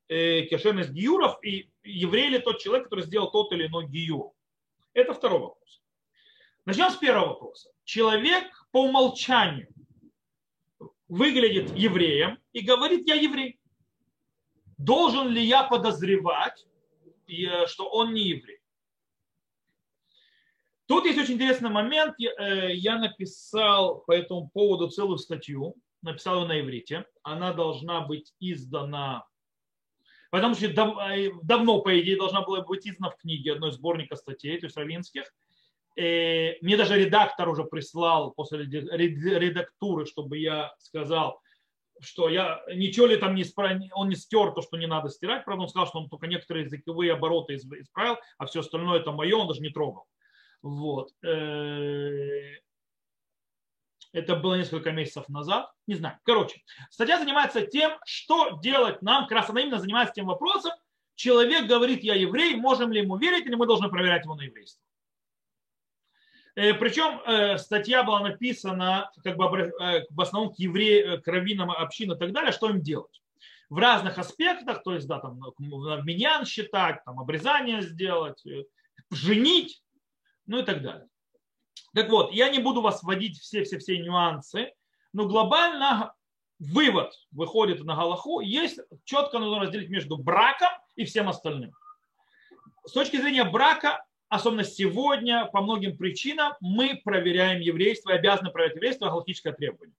[0.08, 4.32] кешерность гиюров и еврей ли тот человек, который сделал тот или иной гиюр.
[4.94, 5.82] Это второй вопрос.
[6.66, 7.70] Начнем с первого вопроса.
[7.84, 9.68] Человек по умолчанию
[11.08, 13.60] выглядит евреем и говорит, я еврей.
[14.78, 16.66] Должен ли я подозревать,
[17.28, 18.60] э, что он не еврей?
[20.88, 22.16] Тут есть очень интересный момент.
[22.20, 25.76] Я э, написал по этому поводу целую статью.
[26.02, 27.06] Написал ее на иврите.
[27.24, 29.26] Она должна быть издана
[30.36, 34.18] Потому что дав, э, давно, по идее, должна была быть издана в книге одной сборника
[34.18, 35.24] статей, то есть равинских.
[35.96, 41.40] И э, мне даже редактор уже прислал после редактуры, чтобы я сказал,
[42.02, 45.46] что я ничего ли там не исправил, он не стер то, что не надо стирать.
[45.46, 49.38] Правда, он сказал, что он только некоторые языковые обороты исправил, а все остальное это мое,
[49.38, 50.04] он даже не трогал.
[50.62, 51.12] Вот.
[54.16, 55.70] Это было несколько месяцев назад.
[55.88, 56.18] Не знаю.
[56.24, 59.24] Короче, статья занимается тем, что делать нам.
[59.24, 60.72] Как раз она именно занимается тем вопросом.
[61.16, 64.82] Человек говорит, я еврей, можем ли ему верить, или мы должны проверять его на еврейство.
[66.56, 71.72] Э, Причем э, статья была написана как бы э, в основном к евреям, к раввинам
[71.72, 73.22] общин и так далее, что им делать.
[73.70, 78.42] В разных аспектах, то есть, да, там, миньян считать, там, обрезание сделать,
[79.12, 79.84] женить,
[80.46, 81.10] ну и так далее.
[81.96, 84.74] Так вот, я не буду вас вводить все-все-все нюансы,
[85.14, 86.14] но глобально
[86.60, 90.68] вывод выходит на Галаху, есть четко нужно разделить между браком
[90.98, 91.72] и всем остальным.
[92.86, 99.06] С точки зрения брака, особенно сегодня, по многим причинам, мы проверяем еврейство обязаны проверять еврейство,
[99.06, 99.96] галактическое требование.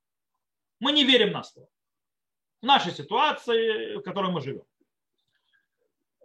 [0.80, 1.68] Мы не верим на слово.
[2.60, 4.64] В нашей ситуации, в которой мы живем.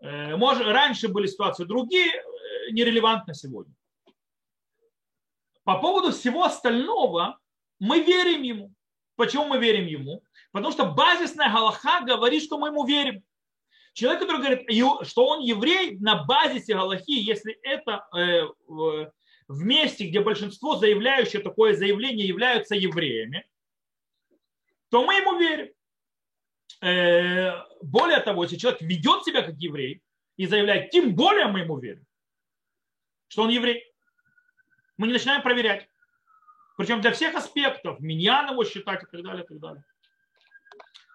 [0.02, 3.74] Э, может, раньше были ситуации другие, э, нерелевантны сегодня.
[5.64, 7.40] По поводу всего остального
[7.80, 8.74] мы верим ему.
[9.16, 10.24] Почему мы верим ему?
[10.52, 13.24] Потому что базисная Галаха говорит, что мы ему верим.
[13.94, 18.44] Человек, который говорит, что он еврей, на базисе Галахи, если это э,
[19.48, 23.46] в месте, где большинство заявляющих такое заявление являются евреями,
[24.90, 25.74] то мы ему верим.
[26.82, 30.02] Э, более того, если человек ведет себя как еврей
[30.38, 32.06] и заявляет, тем более мы ему верим,
[33.28, 33.91] что он еврей.
[34.98, 35.88] Мы не начинаем проверять.
[36.78, 39.84] Причем для всех аспектов, миньян его считать и так далее, и так далее.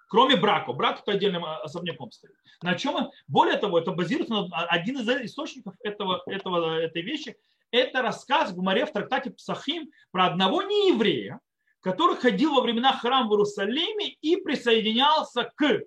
[0.09, 0.73] Кроме брака.
[0.73, 2.35] Брак это отдельным особняком стоит.
[2.63, 3.11] На чем?
[3.27, 7.37] Более того, это базируется на один из источников этого, этого, этой вещи.
[7.71, 11.41] Это рассказ в Гумаре в трактате Псахим про одного нееврея,
[11.81, 15.83] который ходил во времена храма в Иерусалиме и присоединялся к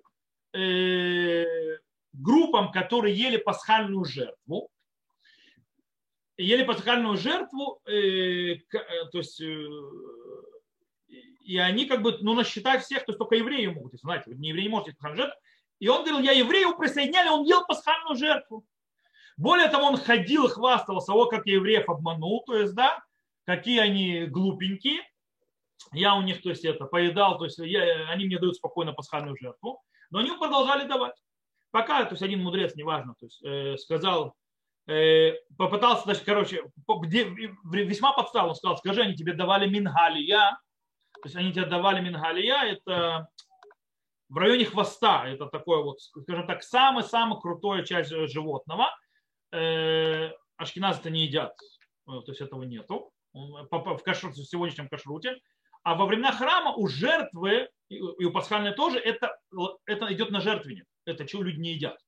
[0.52, 1.44] э,
[2.12, 4.68] группам, которые ели пасхальную жертву.
[6.40, 8.58] Ели пасхальную жертву, э, э,
[9.12, 9.68] то есть э,
[11.44, 14.64] и они как бы, ну, насчитать всех, то есть только евреи могут, знаете, не евреи
[14.64, 15.40] не может есть пасхальную жертву.
[15.80, 18.64] И он говорил, я еврею присоединяли, он ел пасхальную жертву.
[19.36, 23.02] Более того, он ходил хвастался, о, как евреев обманул, то есть, да,
[23.46, 25.00] какие они глупенькие.
[25.92, 29.36] Я у них, то есть, это поедал, то есть, я, они мне дают спокойно пасхальную
[29.36, 31.16] жертву, но они продолжали давать.
[31.70, 34.34] Пока, то есть, один мудрец, неважно, то есть, э, сказал,
[34.86, 36.64] попытался, значит, короче,
[37.64, 40.58] весьма подстал, он сказал, скажи, они тебе давали мингалия,
[41.12, 43.28] то есть они тебе давали мингалия, это
[44.28, 48.88] в районе хвоста, это такое вот, скажем так, самая-самая крутая часть животного.
[49.52, 51.56] Э, ашкеназ это не едят,
[52.06, 55.36] то есть этого нету в, кашру, в сегодняшнем кашруте.
[55.82, 59.36] А во времена храма у жертвы, и у пасхальной тоже, это,
[59.86, 60.84] это идет на жертвенник.
[61.06, 61.98] Это чего люди не едят.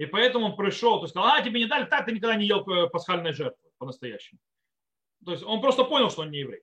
[0.00, 2.66] И поэтому он пришел, то сказал, а тебе не дали, так ты никогда не ел
[2.66, 4.40] э, пасхальной жертвы по-настоящему.
[5.26, 6.62] То есть он просто понял, что он не еврей.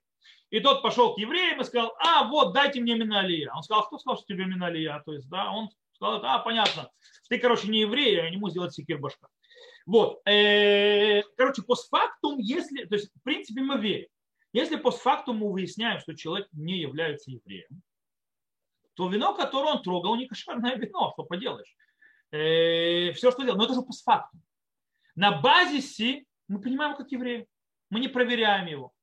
[0.49, 3.51] И тот пошел к евреям и сказал, а вот дайте мне Миналия.
[3.53, 5.03] Он сказал, кто сказал, что тебе Миналия?
[5.05, 6.89] То есть, да, он сказал, а, понятно,
[7.29, 9.27] ты, короче, не еврей, не могу сделать секир башка.
[9.85, 14.07] Вот, э, короче, постфактум, если, то есть, в принципе, мы верим.
[14.51, 17.83] Если постфактум мы выясняем, что человек не является евреем,
[18.95, 21.75] то вино, которое он трогал, не кошерное вино, что поделаешь.
[22.31, 24.41] Э, все, что делал, но это же постфактум.
[25.15, 27.47] На базисе мы понимаем, как евреи.
[27.89, 28.93] Мы не проверяем его.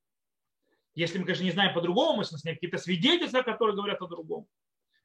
[0.95, 4.47] Если мы, конечно, не знаем по-другому, мы с какие-то свидетельства, которые говорят о другом.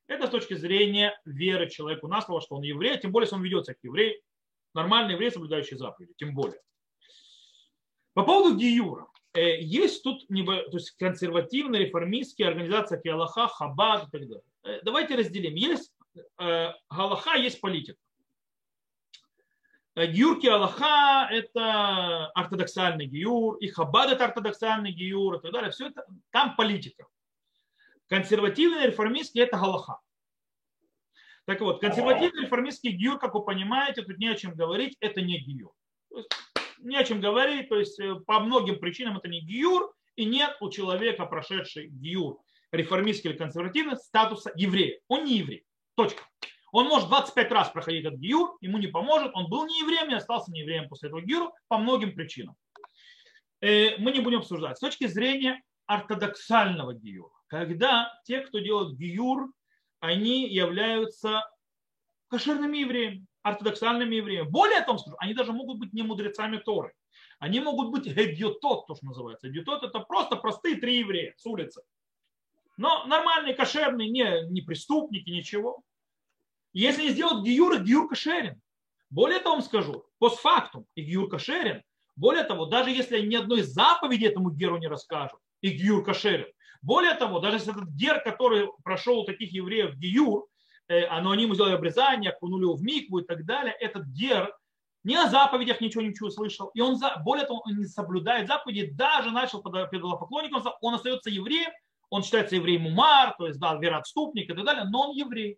[0.07, 3.43] Это с точки зрения веры человеку на слово, что он еврей, тем более, если он
[3.43, 4.21] ведется как еврей,
[4.73, 6.59] нормальный еврей, соблюдающий заповеди, тем более.
[8.13, 9.07] По поводу Гиюра.
[9.33, 14.43] Э, есть тут то есть консервативные, реформистские организации, как Аллаха, Хабад и так далее.
[14.63, 15.55] Э, давайте разделим.
[15.55, 17.97] Есть э, Галаха, есть политика.
[19.95, 25.71] Гиюрки Аллаха– это ортодоксальный гиюр, и Хабад– это ортодоксальный гиюр и так далее.
[25.71, 27.05] Все это, там политика.
[28.07, 29.99] Консервативный реформистский– это Галаха.
[31.45, 35.39] Так вот, консервативный реформистский гиюр, как вы понимаете, тут не о чем говорить, это не
[35.39, 35.73] гиюр
[36.79, 40.57] не о чем говорить, то есть э, по многим причинам это не гиюр, и нет
[40.59, 42.39] у человека, прошедший гиюр,
[42.71, 44.99] реформистский или консервативный, статуса еврея.
[45.07, 45.65] Он не еврей.
[45.95, 46.23] Точка.
[46.71, 50.15] Он может 25 раз проходить этот гиюр, ему не поможет, он был не евреем и
[50.15, 52.55] остался не евреем после этого гиюра по многим причинам.
[53.61, 54.77] Э, мы не будем обсуждать.
[54.77, 59.51] С точки зрения ортодоксального гиюра, когда те, кто делает гиюр,
[59.99, 61.43] они являются
[62.29, 64.49] кошерными евреями ортодоксальными евреями.
[64.49, 66.93] Более того, скажу, они даже могут быть не мудрецами Торы.
[67.39, 69.49] Они могут быть гедьотот, то, что называется.
[69.49, 71.81] Гедьотот это просто простые три еврея с улицы.
[72.77, 75.81] Но нормальные, кошерные, не, не преступники, ничего.
[76.79, 78.61] Если не сделать гиюр, гиюр кошерен.
[79.09, 81.83] Более того, вам скажу, постфактум и гиюр кошерен.
[82.15, 86.47] Более того, даже если ни одной заповеди этому геру не расскажут, и гиюр кошерен.
[86.81, 90.49] Более того, даже если этот гер, который прошел у таких евреев гиюр,
[90.89, 94.53] Э, но они ему сделали обрезание, окунули его в микву и так далее, этот гер
[95.03, 96.71] ни о заповедях ничего ничего слышал.
[96.73, 101.71] И он, более того, он не соблюдает заповеди, даже начал поклонником, он остается евреем,
[102.09, 105.57] он считается евреем Умар, то есть да, вероотступник и так далее, но он еврей.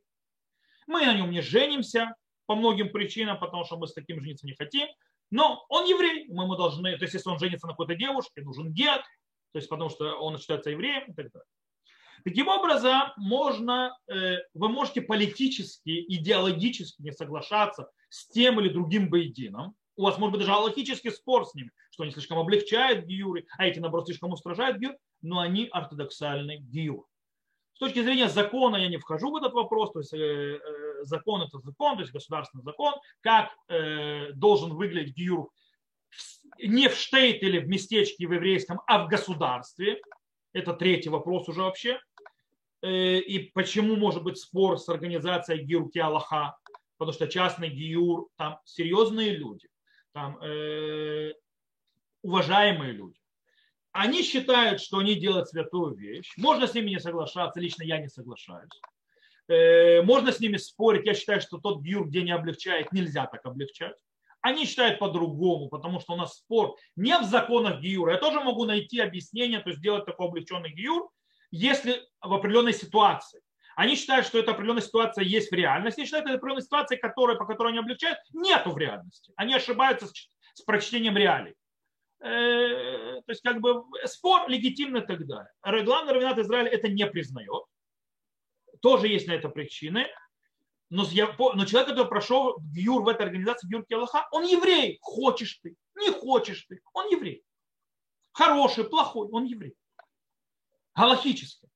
[0.87, 2.15] Мы на нем не женимся
[2.45, 4.87] по многим причинам, потому что мы с таким жениться не хотим.
[5.29, 8.73] Но он еврей, мы ему должны, то есть если он женится на какой-то девушке, нужен
[8.73, 9.01] гет,
[9.53, 11.47] то есть потому что он считается евреем и так далее.
[12.23, 19.73] Таким образом, можно, вы можете политически, идеологически не соглашаться с тем или другим боедином.
[19.95, 23.65] У вас может быть даже аллахический спор с ним, что они слишком облегчают гиюры, а
[23.65, 27.05] эти, наоборот, слишком устражают гиюр, но они ортодоксальный гиюр.
[27.81, 30.59] Точки зрения закона я не вхожу в этот вопрос, то есть э,
[31.01, 35.49] закон это закон, то есть государственный закон, как э, должен выглядеть гиюр
[36.59, 39.99] не в штейте или в местечке в еврейском, а в государстве.
[40.53, 41.99] Это третий вопрос уже вообще.
[42.83, 46.59] Э, и почему может быть спор с организацией Гиурки Аллаха?
[46.99, 49.67] Потому что частный Гиюр, там серьезные люди,
[50.11, 51.33] там э,
[52.21, 53.20] уважаемые люди.
[53.91, 56.31] Они считают, что они делают святую вещь.
[56.37, 58.71] Можно с ними не соглашаться, лично я не соглашаюсь.
[59.47, 61.05] Э, можно с ними спорить.
[61.05, 63.97] Я считаю, что тот гиюр, где не облегчает, нельзя так облегчать.
[64.41, 68.13] Они считают по-другому, потому что у нас спор не в законах гиюра.
[68.13, 71.09] Я тоже могу найти объяснение, то есть сделать такой облегченный гиюр,
[71.51, 73.41] если в определенной ситуации.
[73.75, 75.99] Они считают, что эта определенная ситуация есть в реальности.
[75.99, 79.31] Они считают, что это определенная ситуация, которая, по которой они облегчают, нету в реальности.
[79.35, 81.55] Они ошибаются с прочтением реалий.
[82.21, 85.51] Э, то есть как бы спор легитимный и так далее.
[85.83, 87.63] Главный равенат Израиля это не признает.
[88.81, 90.07] Тоже есть на это причины.
[90.89, 94.99] Но, я, но человек, который прошел Гюр в этой организации, Гюр Келаха, он еврей.
[95.01, 96.81] Хочешь ты, не хочешь ты.
[96.93, 97.43] Он еврей.
[98.33, 99.73] Хороший, плохой, он еврей.
[100.93, 101.70] Галахически.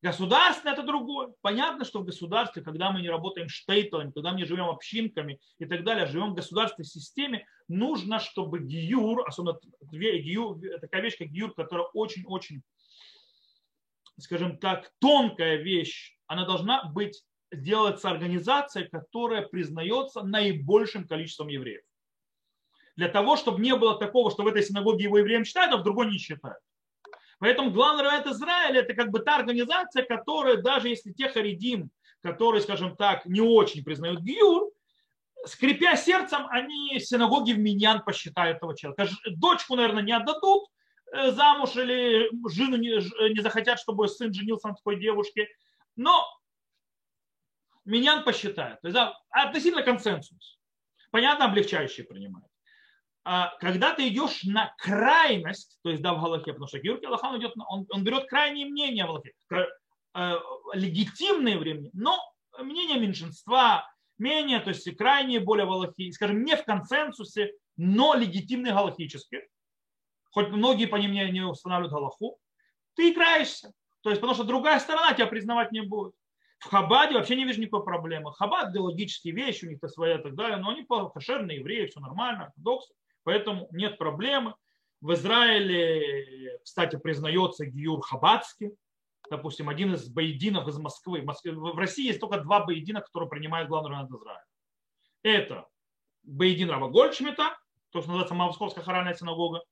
[0.00, 1.32] Государственное это другое.
[1.40, 5.66] Понятно, что в государстве, когда мы не работаем штейтами, когда мы не живем общинками и
[5.66, 9.58] так далее, а живем в государственной системе, нужно, чтобы гиюр, особенно
[9.90, 12.62] гиюр, такая вещь, как гиюр, которая очень-очень,
[14.20, 21.82] скажем так, тонкая вещь, она должна быть делается организация, которая признается наибольшим количеством евреев.
[22.94, 25.82] Для того, чтобы не было такого, что в этой синагоге его евреям считают, а в
[25.82, 26.58] другой не считают.
[27.38, 31.90] Поэтому главный раввин Израиля это как бы та организация, которая даже если те харидим,
[32.22, 34.72] которые, скажем так, не очень признают Гиюр,
[35.46, 39.08] скрипя сердцем, они синагоги в Миньян посчитают этого человека.
[39.30, 40.68] Дочку, наверное, не отдадут
[41.12, 43.00] э, замуж или жену не,
[43.32, 45.48] не захотят, чтобы сын женился на такой девушке.
[45.94, 46.26] Но
[47.84, 48.80] Миньян посчитает.
[48.80, 50.58] То есть да, относительно консенсус.
[51.10, 52.47] Понятно, облегчающие принимают.
[53.24, 57.38] А когда ты идешь на крайность, то есть да, в Галахе, потому что Георгий Аллахан
[57.38, 59.32] идет, он, он берет крайние мнения в Галахе,
[60.14, 60.34] э,
[60.74, 62.18] легитимные времени, но
[62.58, 68.72] мнение меньшинства, мнение, то есть крайние более в Галахе, скажем, не в консенсусе, но легитимные
[68.72, 69.46] галахические,
[70.30, 72.38] хоть многие по ним не, не устанавливают Галаху,
[72.94, 73.72] ты играешься.
[74.02, 76.14] То есть, потому что другая сторона тебя признавать не будет.
[76.58, 78.32] В Хабаде вообще не вижу никакой проблемы.
[78.32, 82.46] Хабад идеологические вещи, у них-то своя и так далее, но они кошерные евреи, все нормально,
[82.46, 82.92] ортодоксы,
[83.28, 84.54] поэтому нет проблемы.
[85.02, 88.70] В Израиле, кстати, признается Гиюр Хабадский,
[89.28, 91.20] допустим, один из боединов из Москвы.
[91.20, 94.44] В, России есть только два боедина, которые принимают главный равенат Израиля.
[95.22, 95.68] Это
[96.22, 97.58] боедин Рава Гольдшмита,
[97.90, 99.62] то, что называется Московская хоральная синагога,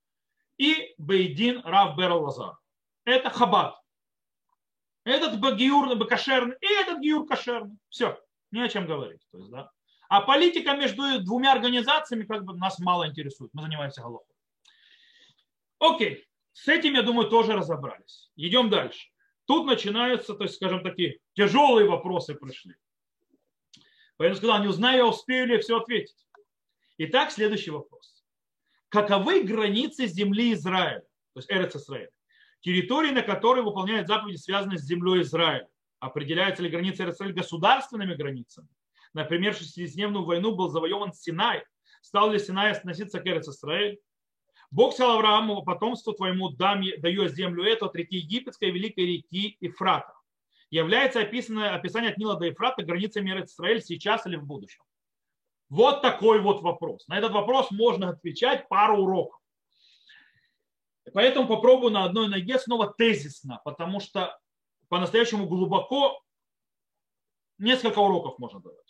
[0.58, 2.58] и боедин Рав Берл Лазар.
[3.06, 3.80] Это Хабад.
[5.04, 7.78] Этот гиур кошерный, и этот гиур кошерный.
[7.88, 9.22] Все, не о чем говорить.
[9.32, 9.70] То есть, да.
[10.08, 13.52] А политика между двумя организациями как бы нас мало интересует.
[13.54, 14.24] Мы занимаемся головой.
[15.78, 18.30] Окей, с этим, я думаю, тоже разобрались.
[18.36, 19.08] Идем дальше.
[19.46, 22.74] Тут начинаются, то есть, скажем, такие тяжелые вопросы пришли.
[24.16, 26.26] Поэтому сказал, не узнаю, я успею ли все ответить.
[26.98, 28.24] Итак, следующий вопрос.
[28.88, 31.00] Каковы границы земли Израиля,
[31.34, 32.10] то есть Эрец Израиля?
[32.66, 35.68] территории, на которой выполняют заповеди, связанные с землей Израиля.
[36.00, 38.68] Определяются ли границы Израиля государственными границами?
[39.16, 41.64] Например, в 60-дневную войну был завоеван Синай.
[42.02, 43.48] Стал ли Синай относиться к Эрец?
[44.70, 50.12] Бог сказал Аврааму, потомству твоему дам, даю землю эту от реки Египетской, великой реки Ифрата.
[50.68, 54.82] Является описанное, описание от Нила до Ефрата границами Эрец Израиль сейчас или в будущем?
[55.70, 57.08] Вот такой вот вопрос.
[57.08, 59.40] На этот вопрос можно отвечать пару уроков.
[61.14, 64.38] Поэтому попробую на одной ноге снова тезисно, потому что
[64.90, 66.20] по-настоящему глубоко
[67.56, 68.85] несколько уроков можно давать.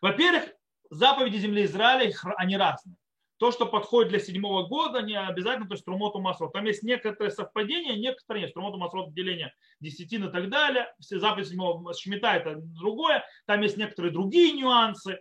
[0.00, 0.44] Во-первых,
[0.90, 2.96] заповеди земли Израиля, они разные.
[3.38, 6.52] То, что подходит для седьмого года, не обязательно, то есть трумоту масрот.
[6.52, 8.54] Там есть некоторые совпадения, некоторые нет.
[8.54, 10.92] Трумоту масрот деление десятин и так далее.
[10.98, 13.24] Все заповеди седьмого шмита это другое.
[13.46, 15.20] Там есть некоторые другие нюансы.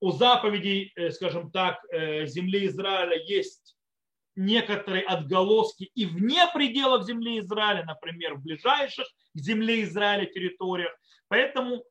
[0.00, 3.76] У заповедей, э, скажем так, э, земли Израиля есть
[4.36, 10.96] некоторые отголоски и вне пределов земли Израиля, например, в ближайших к земле Израиля территориях.
[11.26, 11.82] Поэтому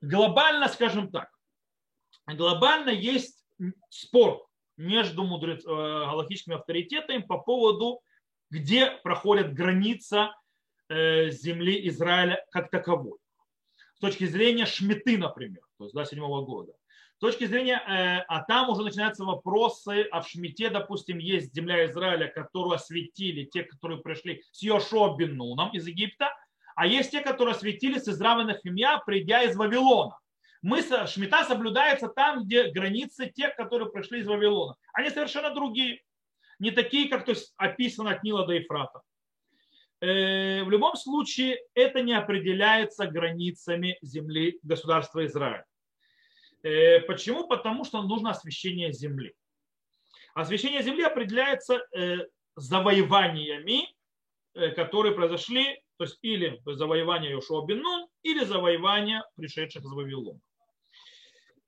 [0.00, 1.30] глобально, скажем так,
[2.26, 3.44] глобально есть
[3.88, 4.46] спор
[4.76, 8.00] между мудрец, э, галактическими авторитетами по поводу,
[8.50, 10.34] где проходит граница
[10.88, 13.18] э, земли Израиля как таковой.
[13.94, 16.72] С точки зрения Шмиты, например, то есть до седьмого года.
[17.16, 21.84] С точки зрения, э, а там уже начинаются вопросы, а в Шмите, допустим, есть земля
[21.84, 25.38] Израиля, которую осветили те, которые пришли с Йошуа бен
[25.74, 26.34] из Египта,
[26.80, 30.18] а есть те, которые осветили с Израва Нахимья, придя из Вавилона.
[30.62, 34.76] Мы, Шмита соблюдается там, где границы тех, которые пришли из Вавилона.
[34.94, 36.00] Они совершенно другие.
[36.58, 39.02] Не такие, как то есть, описано от Нила до Ефрата.
[40.00, 45.64] Э, в любом случае, это не определяется границами земли государства Израиль.
[46.62, 47.46] Э, почему?
[47.46, 49.34] Потому что нужно освещение земли.
[50.32, 52.20] Освещение земли определяется э,
[52.56, 53.94] завоеваниями,
[54.54, 57.84] которые произошли, то есть или завоевание Йошуа бен
[58.22, 60.40] или завоевание пришедших из Вавилона.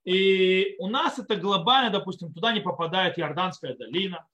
[0.05, 4.27] И у нас это глобально, допустим, туда не попадает Иорданская долина,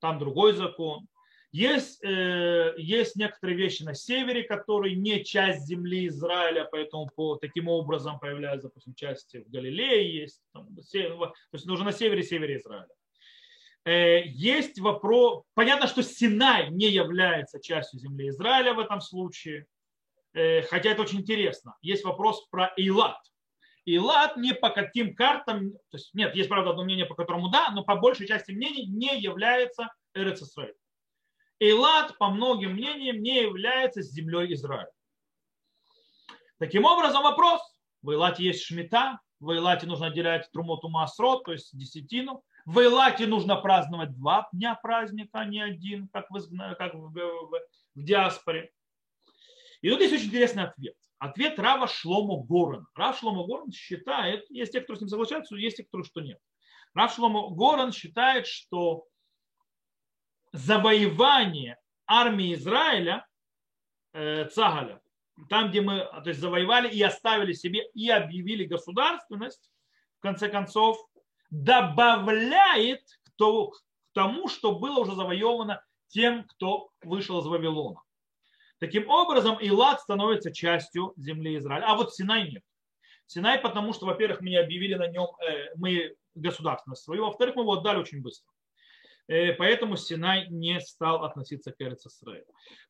[0.00, 1.06] там другой закон.
[1.52, 7.68] Есть, э, есть некоторые вещи на севере, которые не часть земли Израиля, поэтому по, таким
[7.68, 12.88] образом появляются, допустим, части в Галилее есть, там, то есть нужно на севере, севере Израиля.
[13.84, 19.66] Э, есть вопрос, понятно, что Синай не является частью земли Израиля в этом случае,
[20.34, 21.76] э, хотя это очень интересно.
[21.80, 23.18] Есть вопрос про Илат.
[23.86, 27.70] Илат не по каким картам, то есть нет, есть, правда, одно мнение, по которому да,
[27.70, 30.74] но по большей части мнений не является Эрец Исраиль.
[31.58, 34.90] Эйлат, по многим мнениям, не является землей Израиля.
[36.58, 37.60] Таким образом, вопрос.
[38.02, 42.42] В Эйлате есть шмита, в Эйлате нужно отделять трумоту масрот, то есть десятину.
[42.70, 46.40] В Эйлате нужно праздновать два дня праздника, а не один, как, вы,
[46.78, 47.50] как в, в,
[47.96, 48.70] в диаспоре.
[49.80, 50.94] И тут есть очень интересный ответ.
[51.18, 52.86] Ответ Рава Шломо Горан.
[52.94, 56.38] Рав Шломо Горан считает, есть те, кто с ним соглашаются, есть те, кто что нет.
[56.94, 59.04] Рав Шломо Горан считает, что
[60.52, 63.26] завоевание армии Израиля,
[64.12, 65.00] э, Цагаля,
[65.48, 69.72] там, где мы то есть, завоевали и оставили себе и объявили государственность,
[70.18, 71.04] в конце концов,
[71.50, 73.72] добавляет к
[74.12, 78.00] тому, что было уже завоевано тем, кто вышел из Вавилона.
[78.78, 82.64] Таким образом, Илат становится частью земли Израиля, а вот Синай нет.
[83.26, 87.62] Синай, потому что, во-первых, мы не объявили на нем, э, мы государственность свою, во-вторых, мы
[87.62, 88.50] его отдали очень быстро.
[89.28, 92.04] Э, поэтому Синай не стал относиться к Эрец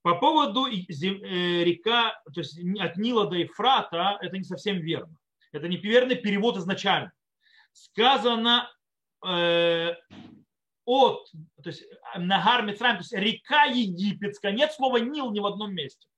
[0.03, 5.15] По поводу э, река, то есть от Нила до Ефрата, это не совсем верно.
[5.53, 7.13] Это не верный перевод изначально.
[7.73, 8.71] Сказано
[9.27, 9.95] э,
[10.85, 11.31] от,
[11.63, 11.85] то есть
[12.17, 16.09] Нагар Мицраем, то есть река египетская, нет слова Нил ни в одном месте.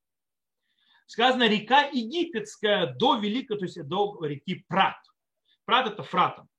[1.05, 4.97] Сказано река египетская до Великой, то есть до реки Прат.
[5.65, 6.49] Прат это Фратом.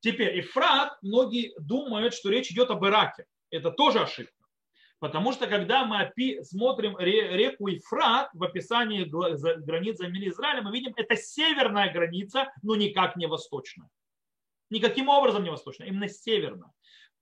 [0.00, 3.24] Теперь Ефрат, многие думают, что речь идет об Ираке.
[3.50, 4.34] Это тоже ошибка.
[4.98, 11.16] Потому что когда мы смотрим реку Ефрат в описании границ земли Израиля, мы видим, это
[11.16, 13.88] северная граница, но никак не восточная.
[14.74, 16.70] Никаким образом не восточная, именно северная.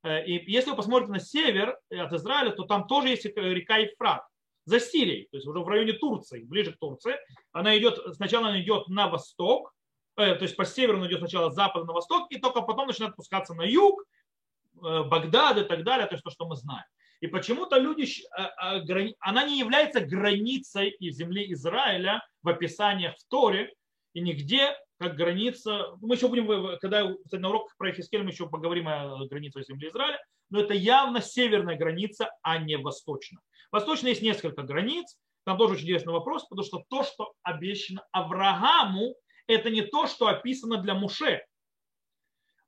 [0.03, 4.22] Э, и если вы посмотрите на север от Израиля, то там тоже есть река Ефрат
[4.64, 7.16] за Сирией, то есть уже в районе Турции, ближе к Турции.
[7.53, 9.72] Она идет, сначала она идет на восток,
[10.16, 12.86] Э, то есть по северу он идет сначала с запада на восток, и только потом
[12.86, 16.84] начинает спускаться на юг, э, Багдад и так далее, то есть то, что мы знаем.
[17.20, 23.72] И почему-то люди, э, она не является границей земли Израиля в описаниях в Торе,
[24.12, 28.86] и нигде как граница, мы еще будем, когда на уроках про Ефискель мы еще поговорим
[28.88, 33.42] о границе земли Израиля, но это явно северная граница, а не восточная.
[33.72, 39.16] Восточная есть несколько границ, там тоже очень интересный вопрос, потому что то, что обещано Аврааму,
[39.48, 41.44] это не то, что описано для Муше.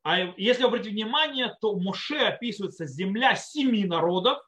[0.02, 4.38] А если обратить внимание, то Муше описывается земля семи народов,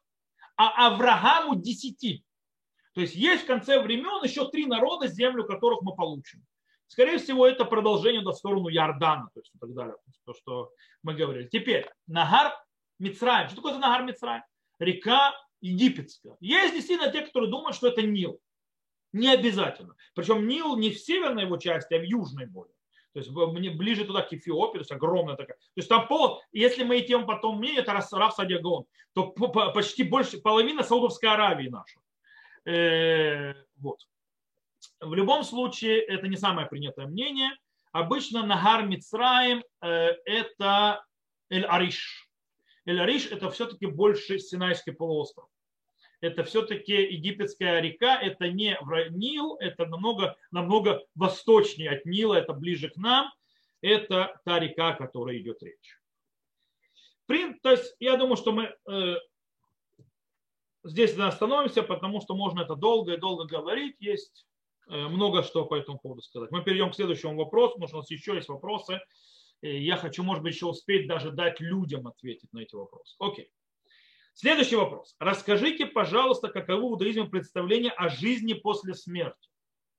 [0.57, 2.23] а Аврааму десяти.
[2.93, 6.43] То есть есть в конце времен еще три народа, землю которых мы получим.
[6.87, 10.71] Скорее всего, это продолжение до сторону Иордана, то есть и так далее, то, что
[11.03, 11.47] мы говорили.
[11.47, 12.53] Теперь, Нагар
[12.99, 13.47] Мицраем.
[13.47, 14.43] Что такое это Нагар Мицраем?
[14.79, 16.37] Река египетская.
[16.39, 18.39] Есть действительно те, которые думают, что это Нил.
[19.13, 19.95] Не обязательно.
[20.15, 22.73] Причем Нил не в северной его части, а в южной более.
[23.13, 25.57] То есть мне ближе туда к Эфиопии, то есть огромная такая.
[25.57, 29.31] То есть там пол, если мы идем потом мнение, это Раф Садягон, то
[29.73, 31.99] почти больше, половина Саудовской Аравии наша.
[32.65, 33.99] Э, вот.
[34.99, 37.51] В любом случае, это не самое принятое мнение.
[37.91, 39.87] Обычно Нагар Мицраем э,
[40.25, 41.05] это
[41.49, 42.29] Эль-Ариш.
[42.85, 45.49] Эль-Ариш это все-таки больше Синайский полуостров
[46.21, 48.77] это все-таки египетская река, это не
[49.11, 53.31] Нил, это намного, намного восточнее от Нила, это ближе к нам,
[53.81, 55.99] это та река, о которой идет речь.
[57.27, 59.15] То есть я думаю, что мы э,
[60.83, 63.97] здесь остановимся, потому что можно это долго и долго говорить.
[63.99, 64.47] Есть
[64.87, 66.51] много что по этому поводу сказать.
[66.51, 68.99] Мы перейдем к следующему вопросу, потому что у нас еще есть вопросы.
[69.61, 73.15] И я хочу, может быть, еще успеть даже дать людям ответить на эти вопросы.
[73.19, 73.51] Окей.
[74.33, 75.15] Следующий вопрос.
[75.19, 79.49] Расскажите, пожалуйста, каковы в иудаизме представления о жизни после смерти?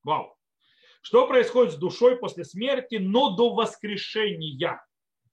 [0.05, 0.36] Вау.
[1.03, 4.80] Что происходит с душой после смерти, но до воскрешения?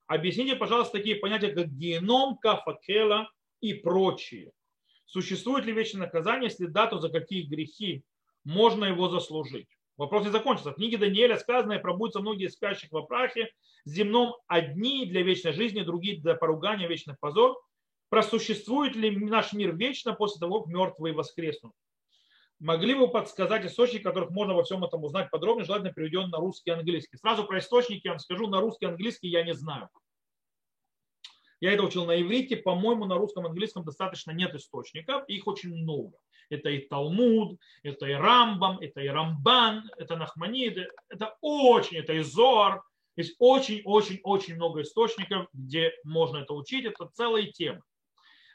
[0.07, 3.29] Объясните, пожалуйста, такие понятия, как геном, кафакела
[3.61, 4.51] и прочие.
[5.05, 8.03] Существует ли вечное наказание, если да, то за какие грехи
[8.45, 9.67] можно его заслужить?
[9.97, 10.71] Вопрос не закончится.
[10.71, 13.49] В книге Даниэля сказано, и пробудятся многие спящих в прахе,
[13.85, 17.57] земном одни для вечной жизни, другие для поругания, вечный позор.
[18.09, 21.73] Просуществует ли наш мир вечно после того, как мертвые воскреснут?
[22.59, 26.69] Могли бы подсказать источники, которых можно во всем этом узнать подробнее, желательно переведен на русский
[26.69, 27.17] и английский.
[27.17, 29.89] Сразу про источники я вам скажу, на русский и английский я не знаю.
[31.61, 36.17] Я это учил на иврите, по-моему, на русском английском достаточно нет источников, их очень много.
[36.49, 40.77] Это и Талмуд, это и Рамбам, это и Рамбан, это Нахманид,
[41.09, 42.83] это очень, это и Зор.
[43.15, 46.85] Есть очень-очень-очень много источников, где можно это учить.
[46.85, 47.81] Это целая тема.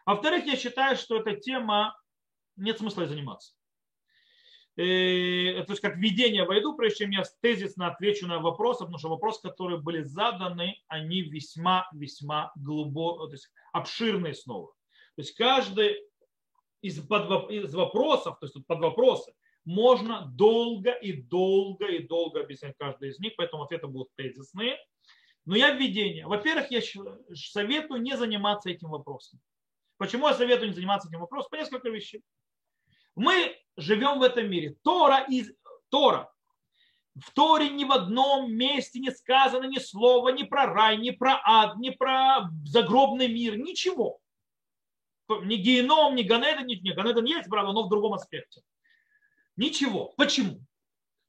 [0.04, 1.96] Во-вторых, я считаю, что эта тема
[2.56, 3.54] нет смысла заниматься.
[4.76, 9.08] Э, то есть как введение войду, прежде чем я тезисно отвечу на вопросы, потому что
[9.08, 14.72] вопросы, которые были заданы, они весьма-весьма глубоко, то есть обширные снова.
[15.16, 15.96] То есть каждый
[16.82, 22.76] из, под, из вопросов, то есть под вопросы, можно долго и долго и долго объяснять
[22.78, 24.78] каждый из них, поэтому ответы будут тезисные.
[25.44, 26.26] Но я введение.
[26.26, 26.80] Во-первых, я
[27.34, 29.40] советую не заниматься этим вопросом.
[29.96, 31.50] Почему я советую не заниматься этим вопросом?
[31.50, 32.22] По несколько вещей.
[33.16, 34.76] Мы живем в этом мире.
[34.82, 35.52] Тора из
[35.88, 36.32] Тора.
[37.16, 41.40] В Торе ни в одном месте не сказано ни слова ни про рай, ни про
[41.44, 44.20] ад, ни про загробный мир, ничего.
[45.28, 48.62] Ни геном, ни Ганеден, ни, ни Ганеден есть, правда, но в другом аспекте.
[49.56, 50.12] Ничего.
[50.16, 50.60] Почему?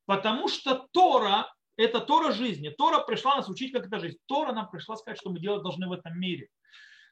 [0.06, 2.70] Потому что Тора– это Тора жизни.
[2.70, 4.18] Тора пришла нас учить, как это жизнь.
[4.28, 6.47] Тора нам пришла сказать, что мы делать должны в этом мире.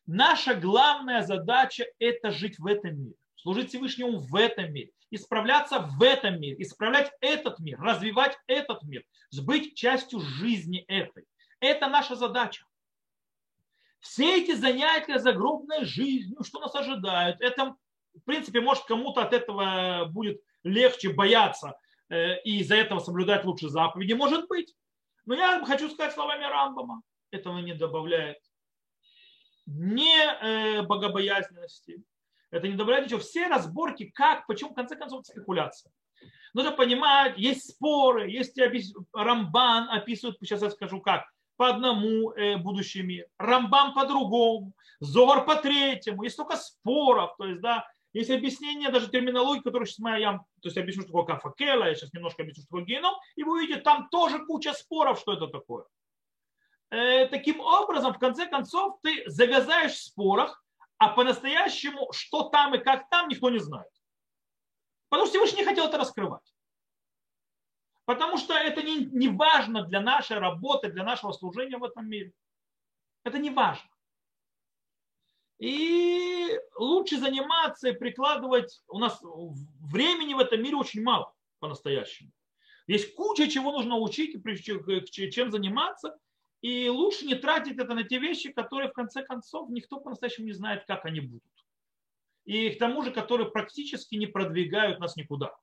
[0.05, 6.01] Наша главная задача– это жить в этом мире служить Всевышнему в этом мире, исправляться в
[6.03, 9.03] этом мире, исправлять этот мир, развивать этот мир,
[9.43, 11.25] быть частью жизни этой.
[11.59, 12.65] Это наша задача.
[13.99, 17.75] Все эти занятия загробной жизнью, что нас ожидает, это,
[18.13, 21.77] в принципе, может кому-то от этого будет легче бояться
[22.09, 24.73] э, и из-за этого соблюдать лучше заповеди, может быть.
[25.25, 28.37] Но я хочу сказать словами Рамбама, этого не добавляет
[29.65, 32.03] ни э, богобоязненности,
[32.51, 33.19] это не ничего.
[33.19, 35.91] Все разборки, как, почему, в конце концов, спекуляция.
[36.53, 38.59] Нужно понимать, есть споры, есть
[39.13, 41.25] Рамбан описывает, сейчас я скажу как,
[41.57, 47.45] по одному э, будущий мир, Рамбан по другому, Зор по третьему, есть столько споров, то
[47.45, 51.35] есть, да, есть объяснение, даже терминологии, которую сейчас я, то есть я объясню, что такое
[51.35, 55.19] кафакела, я сейчас немножко объясню, что такое геном, и вы увидите, там тоже куча споров,
[55.19, 55.85] что это такое.
[56.91, 60.63] Э, таким образом, в конце концов, ты завязаешь в спорах,
[60.99, 63.89] а по-настоящему, что там и как там, никто не знает.
[65.07, 66.53] Потому что Всевышний не хотел это раскрывать.
[68.05, 72.33] Потому что это не, не важно для нашей работы, для нашего служения в этом мире.
[73.23, 73.89] Это не важно.
[75.57, 78.81] И лучше заниматься и прикладывать.
[78.87, 82.31] У нас времени в этом мире очень мало по-настоящему.
[82.87, 84.33] Есть куча чего нужно учить,
[85.33, 86.17] чем заниматься.
[86.61, 90.53] И лучше не тратить это на те вещи, которые в конце концов никто по-настоящему не
[90.53, 91.43] знает, как они будут.
[92.45, 95.55] И к тому же, которые практически не продвигают нас никуда.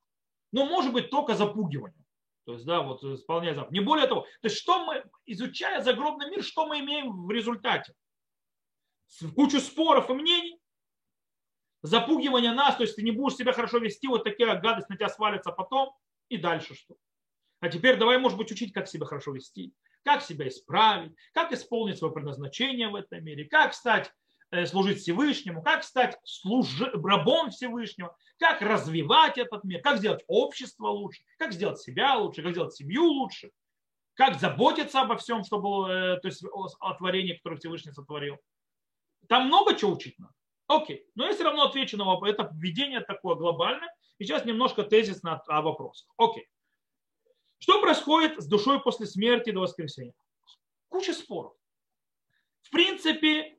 [0.53, 2.05] Но может быть только запугивание.
[2.45, 3.73] То есть, да, вот исполняя заповедь.
[3.73, 4.23] Не более того.
[4.23, 7.95] То есть, что мы, изучая загробный мир, что мы имеем в результате?
[9.35, 10.59] Кучу споров и мнений,
[11.83, 15.09] запугивание нас, то есть ты не будешь себя хорошо вести, вот такая гадость на тебя
[15.09, 15.95] свалится потом,
[16.29, 16.97] и дальше что?
[17.61, 19.73] А теперь давай, может быть, учить, как себя хорошо вести,
[20.07, 24.13] как себя исправить, как исполнить свое предназначение в этом мире, как стать
[24.53, 26.81] э, служить Всевышнему, как стать служ...
[26.81, 32.53] рабом Всевышнего, как развивать этот мир, как сделать общество лучше, как сделать себя лучше, как
[32.53, 33.51] сделать семью лучше,
[34.15, 36.45] как заботиться обо всем, что было, э, то есть
[36.79, 38.39] о творении, которое Всевышний сотворил.
[39.29, 40.33] Там много чего учить надо.
[40.69, 42.31] Окей, но я все равно отвечу на вопрос.
[42.31, 43.93] Это введение такое глобальное.
[44.19, 46.09] И сейчас немножко тезис на, о вопросах.
[46.17, 46.47] Окей.
[47.59, 50.15] Что происходит с душой после смерти до воскресения?
[50.89, 51.55] Куча споров.
[52.63, 53.57] В принципе,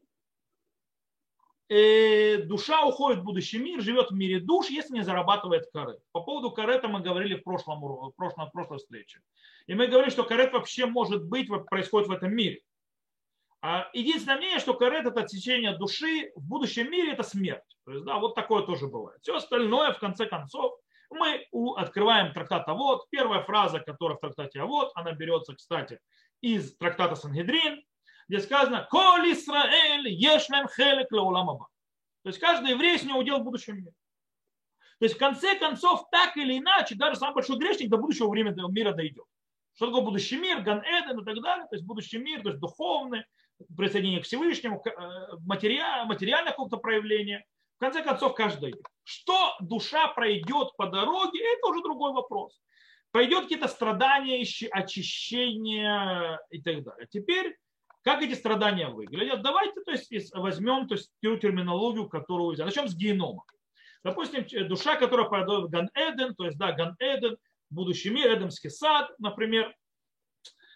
[1.69, 5.99] э, душа уходит в будущий мир, живет в мире душ, если не зарабатывает карет.
[6.11, 9.21] По поводу карета мы говорили в, прошлом, в, прошлом, в прошлой встрече.
[9.65, 12.61] И мы говорили, что карет вообще может быть, происходит в этом мире.
[13.61, 17.63] А единственное мнение, что карет это отсечение души в будущем мире это смерть.
[17.85, 19.19] То есть, да, вот такое тоже бывает.
[19.21, 20.79] Все остальное, в конце концов,
[21.09, 21.45] мы
[21.77, 23.07] открываем трактат Авод.
[23.09, 25.99] Первая фраза, которая в трактате Авод, она берется, кстати,
[26.41, 27.83] из трактата Сангедрин,
[28.27, 31.67] где сказано «Коль Исраэль ешлем хелек лауламаба».
[32.23, 33.93] То есть каждый еврей с него удел в будущем мире.
[34.99, 38.59] То есть в конце концов, так или иначе, даже самый большой грешник до будущего времени
[38.71, 39.25] мира дойдет.
[39.75, 41.67] Что такое будущий мир, Ган Эден и так далее.
[41.69, 43.23] То есть будущий мир, то есть духовный,
[43.75, 47.45] присоединение к Всевышнему, э, материально, материальное какое-то проявление.
[47.77, 48.73] В конце концов, каждый.
[49.03, 52.59] Что душа пройдет по дороге, это уже другой вопрос.
[53.11, 57.07] Пройдет какие-то страдания, очищения и так далее.
[57.09, 57.55] Теперь,
[58.03, 59.43] как эти страдания выглядят?
[59.43, 62.67] Давайте то есть, возьмем то есть, ту терминологию, которую взяли.
[62.67, 63.43] Начнем с генома.
[64.03, 67.37] Допустим, душа, которая пойдет в Ган-Эден, то есть, да, Ган-Эден,
[67.69, 69.75] будущий мир, Эдемский сад, например.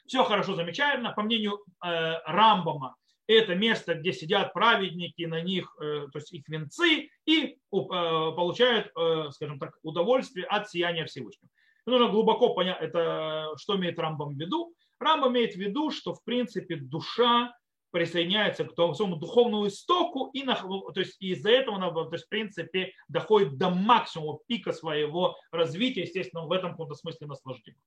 [0.05, 1.13] Все хорошо, замечательно.
[1.13, 2.95] По мнению э, Рамбама,
[3.35, 8.91] это место, где сидят праведники, на них, э, то есть их венцы, и э, получают,
[8.97, 11.49] э, скажем так, удовольствие от сияния Всевышнего.
[11.85, 14.73] Нужно глубоко понять, это, что имеет Рамбам в виду.
[14.99, 17.53] Рамбам имеет в виду, что в принципе душа
[17.91, 22.25] присоединяется к тому своему духовному истоку, и на, то есть из-за этого она то есть,
[22.25, 27.81] в принципе доходит до максимума пика своего развития, естественно, в этом каком-то смысле наслаждения.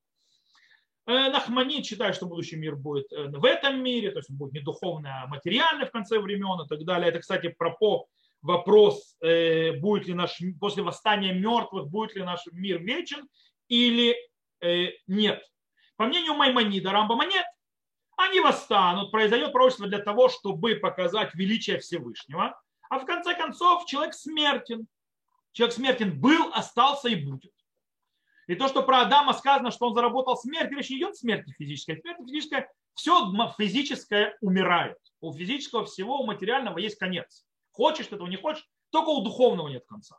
[1.07, 4.55] Э, Нахманит считает, что будущий мир будет э, в этом мире, то есть он будет
[4.55, 7.11] не духовный, а материальный в конце времен и так далее.
[7.11, 7.77] Это, кстати, про
[8.41, 13.29] вопрос, э, будет ли наш, после восстания мертвых, будет ли наш мир вечен
[13.69, 14.17] или
[15.07, 15.43] нет.
[15.97, 17.45] По мнению Маймонида, Рамбама нет.
[18.17, 22.59] Они восстанут, произойдет пророчество для того, чтобы показать величие Всевышнего.
[22.89, 24.87] А в конце концов человек смертен.
[25.53, 27.53] Человек смертен был, остался и будет.
[28.47, 32.01] И то, что про Адама сказано, что он заработал смерть, речь не идет смерти физической.
[32.01, 34.99] Смерть физическая, все физическое умирает.
[35.21, 37.47] У физического всего, у материального есть конец.
[37.73, 40.19] Хочешь ты этого, не хочешь, только у духовного нет конца.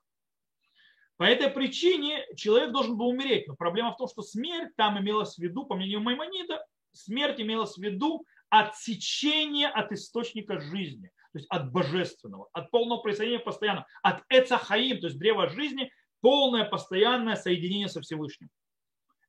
[1.18, 3.48] По этой причине человек должен был умереть.
[3.48, 7.78] Но проблема в том, что смерть там имелась в виду, по мнению Маймонида, смерть имелась
[7.78, 14.24] в виду отсечение от источника жизни, то есть от божественного, от полного присоединения постоянно, от
[14.30, 15.92] Эцахаим, то есть древа жизни,
[16.26, 18.50] полное постоянное соединение со Всевышним.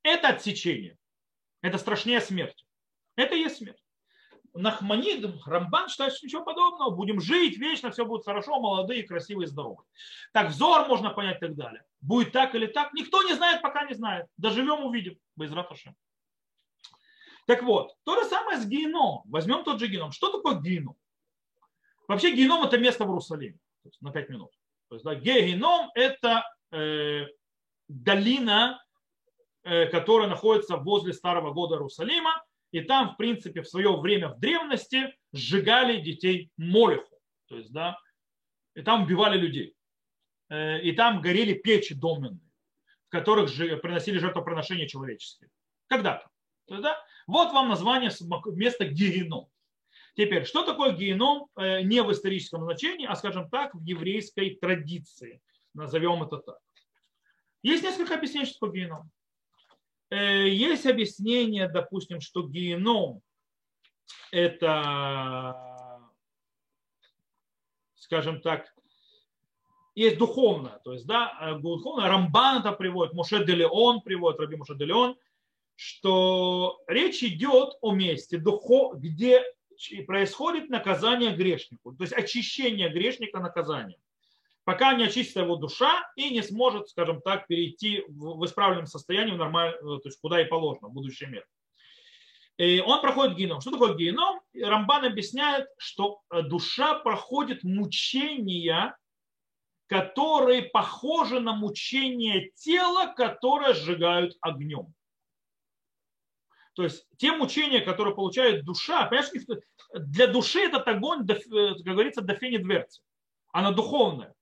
[0.01, 0.97] Это отсечение.
[1.61, 2.65] Это страшнее смерти.
[3.15, 3.77] Это и есть смерть.
[4.55, 6.89] Нахманид, Рамбан считает, что ничего подобного.
[6.89, 9.85] Будем жить вечно, все будет хорошо, молодые, красивые, здоровые.
[10.33, 11.83] Так взор можно понять и так далее.
[12.01, 14.25] Будет так или так, никто не знает, пока не знает.
[14.35, 15.19] Доживем, увидим.
[15.37, 15.95] Раташем.
[17.45, 19.21] Так вот, то же самое с геном.
[19.25, 20.11] Возьмем тот же геном.
[20.11, 20.95] Что такое геном?
[22.07, 23.59] Вообще геном это место в Иерусалиме.
[23.83, 24.49] То есть на 5 минут.
[24.89, 26.43] То есть да, геном это
[27.87, 28.83] долина,
[29.63, 32.43] э, которая находится возле старого года Иерусалима.
[32.71, 37.17] И там, в принципе, в свое время в древности сжигали детей Молеху.
[37.47, 37.97] То есть, да,
[38.75, 39.73] и там убивали людей.
[40.49, 42.51] Э, и там горели печи доменные,
[43.07, 43.51] в которых
[43.81, 45.49] приносили жертвоприношения человеческие.
[45.87, 46.29] Когда-то.
[46.67, 47.01] Да?
[47.25, 48.11] Вот вам название
[48.53, 49.47] места геном.
[50.15, 55.41] Теперь, что такое геном э, не в историческом значении, а, скажем так, в еврейской традиции.
[55.77, 56.57] Назовем это так.
[57.61, 59.11] Есть несколько объяснений, что такое геном.
[60.09, 63.21] Э, есть объяснение, допустим, что геном
[64.31, 66.01] это,
[67.95, 68.73] скажем так,
[69.93, 73.55] есть духовное, то есть, да, э, духовное, Рамбан это приводит, Муше де
[74.03, 75.15] приводит, Раби Муше де
[75.75, 78.41] что речь идет о месте,
[78.95, 79.43] где
[80.07, 83.99] происходит наказание грешнику, то есть очищение грешника наказанием.
[84.67, 89.37] Пока не очистится его душа и не сможет, скажем так, перейти в исправленном состоянии, в
[89.37, 89.79] нормаль...
[89.79, 91.47] то есть куда и положено, в будущий мир.
[92.57, 93.61] И он проходит геном.
[93.61, 94.41] Что такое геном?
[94.53, 98.97] Рамбан объясняет, что душа проходит мучения,
[99.85, 104.93] которые похожи на мучения тела, которое сжигают огнем.
[106.73, 109.31] То есть те мучения, которые получает душа, понимаешь,
[109.93, 113.01] для души этот огонь, как говорится, до фени дверцы.
[113.53, 114.33] Она духовная.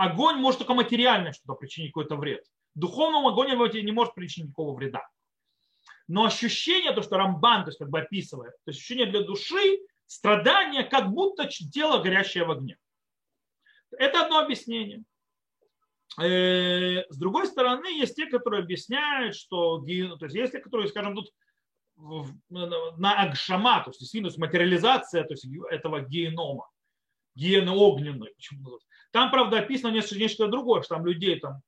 [0.00, 2.42] Огонь может только материально что-то причинить какой-то вред.
[2.74, 3.50] Духовному огонь
[3.84, 5.06] не может причинить никакого вреда.
[6.08, 9.78] Но ощущение, то, что Рамбан то есть, как бы описывает, то есть ощущение для души,
[10.06, 12.78] страдания, как будто тело горящее в огне.
[13.90, 15.04] Это одно объяснение.
[16.18, 21.14] Э, с другой стороны, есть те, которые объясняют, что то есть есть те, которые, скажем,
[21.14, 21.30] тут
[22.48, 26.70] на Агшама, то есть действительно материализация то есть этого генома,
[27.34, 28.32] гены огненной.
[29.10, 31.62] Там, правда, описано нечто, нечто другое, что там людей там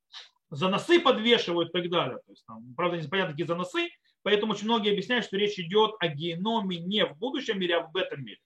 [0.50, 2.18] за носы подвешивают и так далее.
[2.18, 3.88] То есть, там, правда, непонятно, какие за носы,
[4.22, 7.96] поэтому очень многие объясняют, что речь идет о геноме не в будущем мире, а в
[7.96, 8.40] этом мире.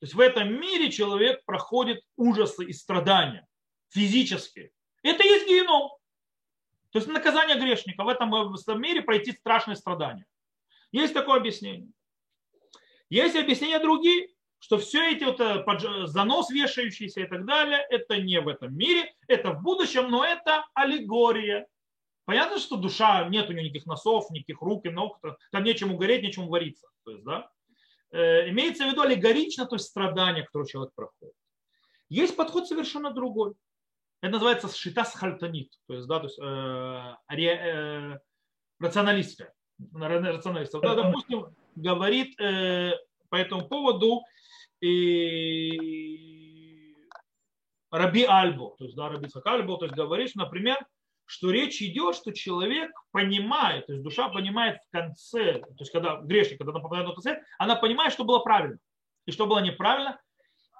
[0.00, 3.46] То есть в этом мире человек проходит ужасы и страдания
[3.90, 4.70] физические.
[5.02, 5.90] Это есть геном.
[6.90, 8.30] То есть наказание грешника в этом
[8.80, 10.26] мире пройти страшные страдания.
[10.90, 11.90] Есть такое объяснение.
[13.10, 14.28] Есть объяснения другие,
[14.60, 19.12] что все эти вот э, занос вешающийся и так далее, это не в этом мире,
[19.26, 21.66] это в будущем, но это аллегория.
[22.26, 25.18] Понятно, что душа, нет у нее никаких носов, никаких рук и ног,
[25.50, 26.86] там нечему гореть, нечему вариться.
[27.04, 27.50] То есть, да?
[28.12, 31.34] Э, имеется в виду аллегорично, то есть страдания, которые человек проходит.
[32.10, 33.54] Есть подход совершенно другой.
[34.20, 38.18] Это называется шита хальтонит, то есть, да, то есть э, ре, э,
[38.78, 39.54] рационалистская.
[39.94, 40.82] рационалистская.
[40.82, 41.46] Да, допустим,
[41.76, 42.92] говорит э,
[43.30, 44.22] по этому поводу
[44.80, 46.30] и
[47.90, 50.78] Раби Альбо, то есть, да, Раби Альбо, то есть говорит, например,
[51.26, 56.16] что речь идет, что человек понимает, то есть душа понимает в конце, то есть когда
[56.16, 58.78] грешник, когда она попадает в конце, она понимает, что было правильно.
[59.26, 60.18] И что было неправильно,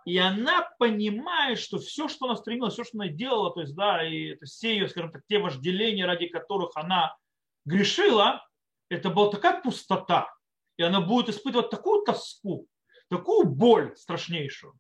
[0.05, 4.05] и она понимает, что все, что она стремилась, все, что она делала, то есть, да,
[4.05, 7.17] и то все ее, скажем так, те вожделения, ради которых она
[7.65, 8.45] грешила,
[8.89, 10.33] это была такая пустота,
[10.79, 12.67] и она будет испытывать такую тоску,
[13.11, 14.75] такую боль страшнейшую.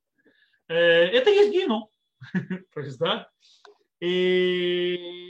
[0.69, 1.89] Э, это есть геном.
[2.75, 3.29] То есть, да.
[4.01, 5.21] И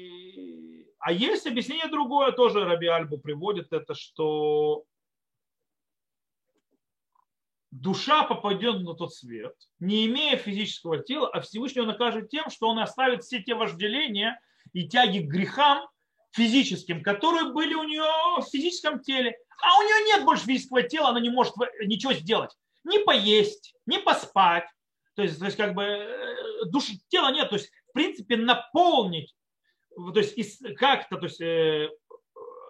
[1.00, 4.84] а есть объяснение другое, тоже Раби Альбу приводит это, что
[7.70, 12.78] душа попадет на тот свет, не имея физического тела, а Всевышний накажет тем, что он
[12.78, 14.40] оставит все те вожделения
[14.74, 15.88] и тяги к грехам
[16.32, 18.04] физическим, которые были у нее
[18.40, 19.36] в физическом теле.
[19.62, 21.54] А у нее нет больше физического тела, она не может
[21.86, 22.56] ничего сделать.
[22.84, 24.68] Не поесть, не поспать.
[25.14, 27.50] То есть, то есть как бы э, душ, тела нет.
[27.50, 29.34] То есть, в принципе, наполнить
[30.14, 31.90] то есть как-то то есть, э,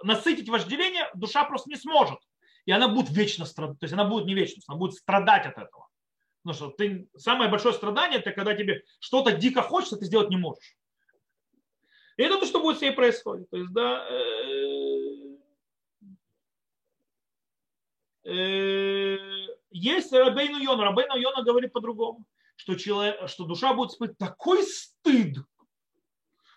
[0.03, 2.19] насытить вожделение душа просто не сможет.
[2.67, 3.79] И она будет вечно страдать.
[3.79, 5.89] То есть она будет не вечно, она будет страдать от этого.
[6.43, 10.37] Потому что ты, самое большое страдание, это когда тебе что-то дико хочется, ты сделать не
[10.37, 10.77] можешь.
[12.17, 13.49] И это то, что будет с ней происходить.
[13.51, 14.29] То есть, да, э,
[18.25, 19.30] э,
[19.71, 20.85] есть Рабейну Йона.
[20.85, 22.25] Рабейну Йона говорит по-другому,
[22.57, 25.39] что, человек, что душа будет испытывать такой стыд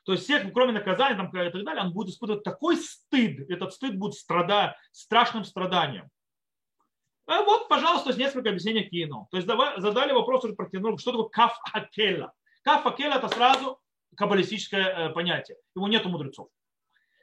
[0.05, 3.73] то есть всех, кроме наказания там, и так далее, он будет испытывать такой стыд, этот
[3.73, 6.09] стыд будет страдать, страшным страданием.
[7.25, 9.27] А вот, пожалуйста, несколько объяснений кино.
[9.31, 12.33] То есть давай, задали вопрос уже про кино, что такое каф акела.
[12.63, 13.79] Каф акела это сразу
[14.17, 15.57] каббалистическое э, понятие.
[15.73, 16.49] Его нет у мудрецов.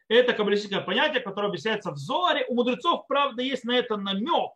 [0.08, 2.46] Это каббалистическое понятие, которое объясняется в Зоре.
[2.48, 4.52] У мудрецов, правда, есть на это намек.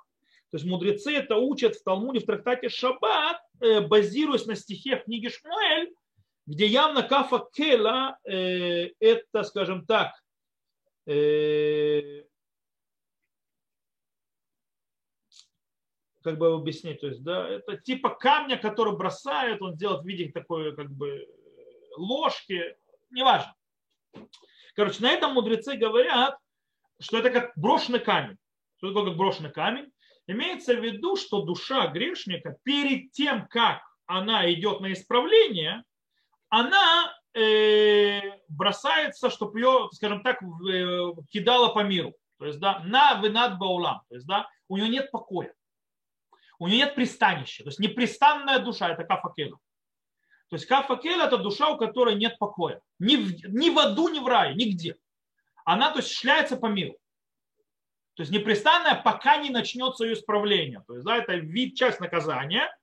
[0.54, 5.26] То есть мудрецы это учат в Талмуде, в трактате Шаббат, э, базируясь на стихе книги
[5.26, 5.92] Шмуэль,
[6.46, 10.12] где явно кафа кела э, это, скажем так,
[11.06, 12.22] э,
[16.22, 20.30] как бы объяснить, то есть, да, это типа камня, который бросает, он делает в виде
[20.30, 21.26] такой, как бы,
[21.96, 22.76] ложки,
[23.10, 23.52] неважно.
[24.76, 26.38] Короче, на этом мудрецы говорят,
[27.00, 28.38] что это как брошенный камень.
[28.76, 29.90] Что такое как брошенный камень?
[30.26, 35.84] Имеется в виду, что душа грешника перед тем, как она идет на исправление,
[36.48, 42.14] она э, бросается, чтобы ее, скажем так, э, кидала по миру.
[42.38, 44.02] То есть, да, на вынат баулам.
[44.08, 45.52] То есть, да, у нее нет покоя.
[46.58, 47.64] У нее нет пристанища.
[47.64, 49.58] То есть, непрестанная душа– это кафакела.
[50.48, 52.80] То есть, кафакела– это душа, у которой нет покоя.
[52.98, 54.96] Ни в, ни в аду, ни в рае, нигде.
[55.64, 56.96] Она, то есть, шляется по миру.
[58.14, 60.82] То есть, непрестанная, пока не начнется ее исправление.
[60.86, 62.74] То есть, да, это вид, часть наказания,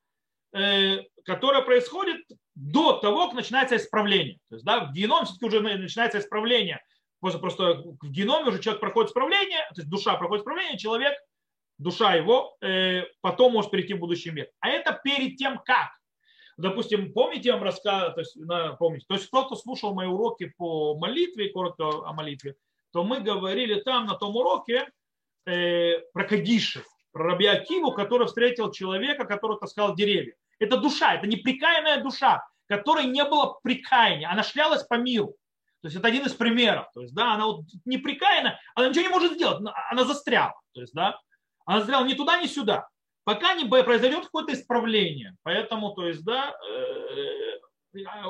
[0.54, 2.22] э, которое происходит
[2.56, 4.40] до того, как начинается исправление.
[4.50, 6.84] То есть, да, в геном все-таки уже начинается исправление.
[7.22, 11.14] Просто, просто в геноме уже человек проходит исправление, то есть душа проходит исправление, человек,
[11.78, 14.50] душа его, э, потом может перейти в будущий мир.
[14.60, 15.92] А это перед тем, как.
[16.58, 20.52] Допустим, помните, я вам рассказывал, то есть, на, помните, то есть кто-то слушал мои уроки
[20.58, 22.56] по молитве, коротко о молитве,
[22.92, 24.88] то мы говорили там на том уроке
[25.46, 30.34] э, про Кадишев, про Раби Акиву, который встретил человека, который таскал деревья.
[30.60, 34.30] Это душа, это неприкаянная душа, которой не было прикаяния.
[34.30, 35.36] Она шлялась по миру.
[35.82, 36.88] То есть это один из примеров.
[36.94, 40.54] То есть, да, она вот неприкаянна, она ничего не может сделать, она застряла.
[40.74, 41.20] То есть, да,
[41.66, 42.88] она застряла ни туда, ни сюда.
[43.24, 45.36] Пока не произойдет какое-то исправление.
[45.44, 48.26] Поэтому, то есть, да, э, а,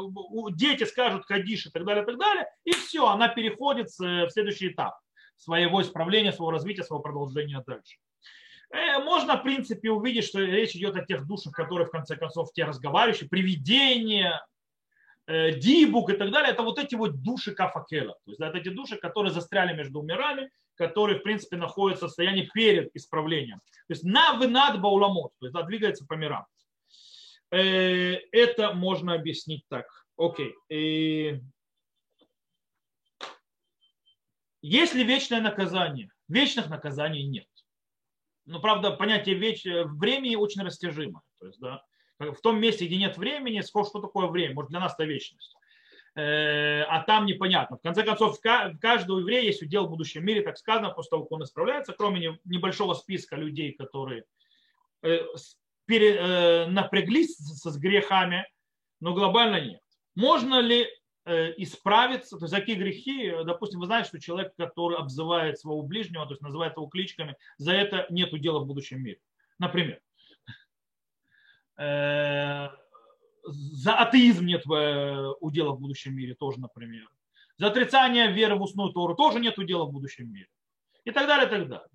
[0.51, 4.69] дети скажут кадиш и так далее, и так далее, и все, она переходит в следующий
[4.69, 4.97] этап
[5.41, 7.97] своего исправления, своего развития, своего продолжения дальше.
[8.69, 12.53] Э, можно, в принципе, увидеть, что речь идет о тех душах, которые, в конце концов,
[12.53, 14.45] те разговаривающие, привидения,
[15.27, 16.51] э, дибук и так далее.
[16.51, 18.13] Это вот эти вот души кафакела.
[18.25, 22.49] То есть это эти души, которые застряли между мирами, которые, в принципе, находятся в состоянии
[22.53, 23.59] перед исправлением.
[23.87, 26.45] То есть на вынад бауламот, то есть да, двигается по мирам.
[27.51, 29.85] Э, это можно объяснить так.
[30.17, 30.53] Окей.
[30.69, 31.41] И...
[34.61, 36.09] Есть ли вечное наказание?
[36.27, 37.47] Вечных наказаний нет.
[38.45, 39.65] Но, правда, понятие веч...
[39.65, 41.21] времени очень растяжимо.
[41.39, 41.83] То есть, да,
[42.19, 44.55] в том месте, где нет времени, что такое время?
[44.55, 45.55] Может, для нас это вечность.
[46.15, 47.77] Э, а там непонятно.
[47.77, 51.23] В конце концов, в каждого еврея есть удел в будущем мире, так сказано, после того,
[51.23, 54.25] как он исправляется, кроме небольшого списка людей, которые
[55.03, 55.19] э,
[55.85, 58.45] пере, э, напряглись с грехами,
[58.99, 59.81] но глобально нет.
[60.15, 60.87] Можно ли
[61.25, 66.31] исправиться, то есть какие грехи, допустим, вы знаете, что человек, который обзывает своего ближнего, то
[66.31, 69.19] есть называет его кличками, за это нет дела в будущем мире.
[69.59, 70.01] Например,
[73.43, 77.09] за атеизм нет э, удела в будущем мире тоже, например.
[77.57, 80.47] За отрицание веры в устную Тору тоже нет удела в будущем мире.
[81.03, 81.89] И так далее, и так далее.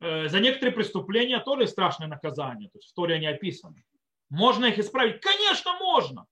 [0.00, 2.68] Э, за некоторые преступления тоже страшное наказание.
[2.70, 3.84] То есть в Торе они описаны.
[4.28, 5.20] Можно их исправить?
[5.20, 6.26] Конечно, можно.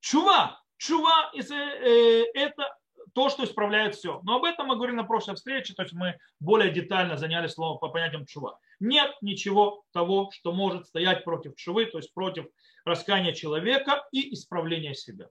[0.00, 0.61] Чува.
[0.82, 2.76] Чува э, это
[3.14, 4.20] то, что исправляет все.
[4.24, 7.78] Но об этом мы говорили на прошлой встрече, то есть мы более детально занялись словом
[7.78, 8.58] по понятиям чува.
[8.80, 12.46] Нет ничего того, что может стоять против чувы, то есть против
[12.84, 15.28] раскаяния человека и исправления себя.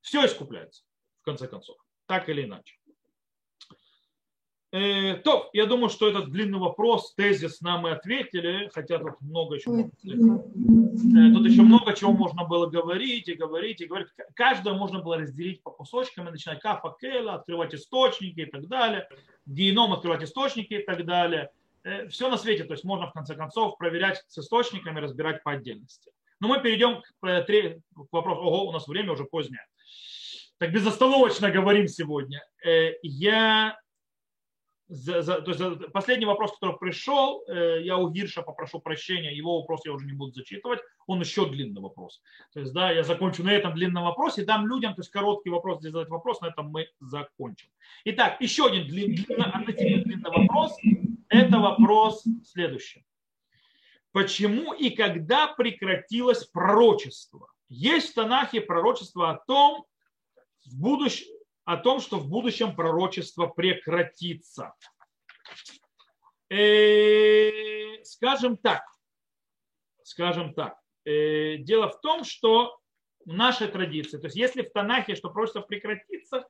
[0.00, 0.84] Все искупляется,
[1.22, 1.76] в конце концов,
[2.06, 2.76] так или иначе.
[4.74, 9.54] Э, то, я думаю, что этот длинный вопрос, тезис нам мы ответили, хотя тут много
[9.54, 14.08] еще, э, тут еще много чего можно было говорить и говорить и говорить.
[14.34, 19.08] Каждое можно было разделить по кусочкам и начинать кафа, кела, открывать источники и так далее,
[19.46, 21.50] геном открывать источники и так далее.
[21.84, 25.52] Э, Все на свете, то есть можно в конце концов проверять с источниками, разбирать по
[25.52, 26.10] отдельности.
[26.40, 29.64] Но мы перейдем к, к вопросу, ого, у нас время уже позднее.
[30.58, 32.44] Так безостановочно говорим сегодня.
[33.02, 33.76] Я
[34.88, 39.60] за, за, то есть последний вопрос, который пришел, э, я у Гирша попрошу прощения, его
[39.60, 42.20] вопрос я уже не буду зачитывать, он еще длинный вопрос.
[42.52, 45.80] То есть, да, я закончу на этом длинном вопросе, дам людям, то есть короткий вопрос,
[45.80, 47.68] где задать вопрос, на этом мы закончим.
[48.04, 50.76] Итак, еще один длин, длинный, длинный вопрос,
[51.28, 53.04] это вопрос следующий.
[54.12, 57.48] Почему и когда прекратилось пророчество?
[57.68, 59.86] Есть в Танахе пророчество о том,
[60.66, 61.26] в будущем,
[61.64, 64.74] о том, что в будущем пророчество прекратится.
[66.50, 68.82] Э, скажем так,
[70.02, 72.78] скажем так, э, дело в том, что
[73.24, 76.46] в нашей традиции, то есть если в Танахе, что пророчество прекратится,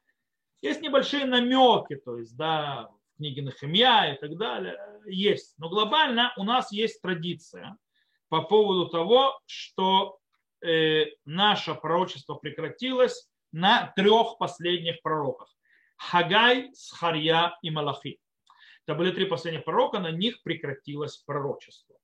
[0.61, 5.55] есть небольшие намеки, то есть, да, в книге Нахемья и так далее, есть.
[5.59, 7.77] Но глобально у нас есть традиция
[8.29, 10.19] по поводу того, что
[10.65, 15.49] э, наше пророчество прекратилось на трех последних пророках.
[15.97, 18.21] Хагай, Схарья и Малахи.
[18.87, 21.97] Это были три последних пророка, на них прекратилось пророчество.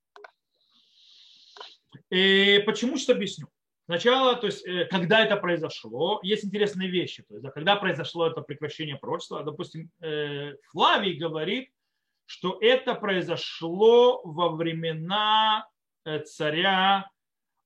[2.08, 3.48] И почему сейчас объясню?
[3.86, 7.24] Сначала, то есть, э, когда это произошло, есть интересные вещи.
[7.24, 11.72] То есть, да, когда произошло это прекращение пророчества, допустим, э, Флавий говорит,
[12.26, 15.66] что это произошло во времена
[16.04, 17.10] э, царя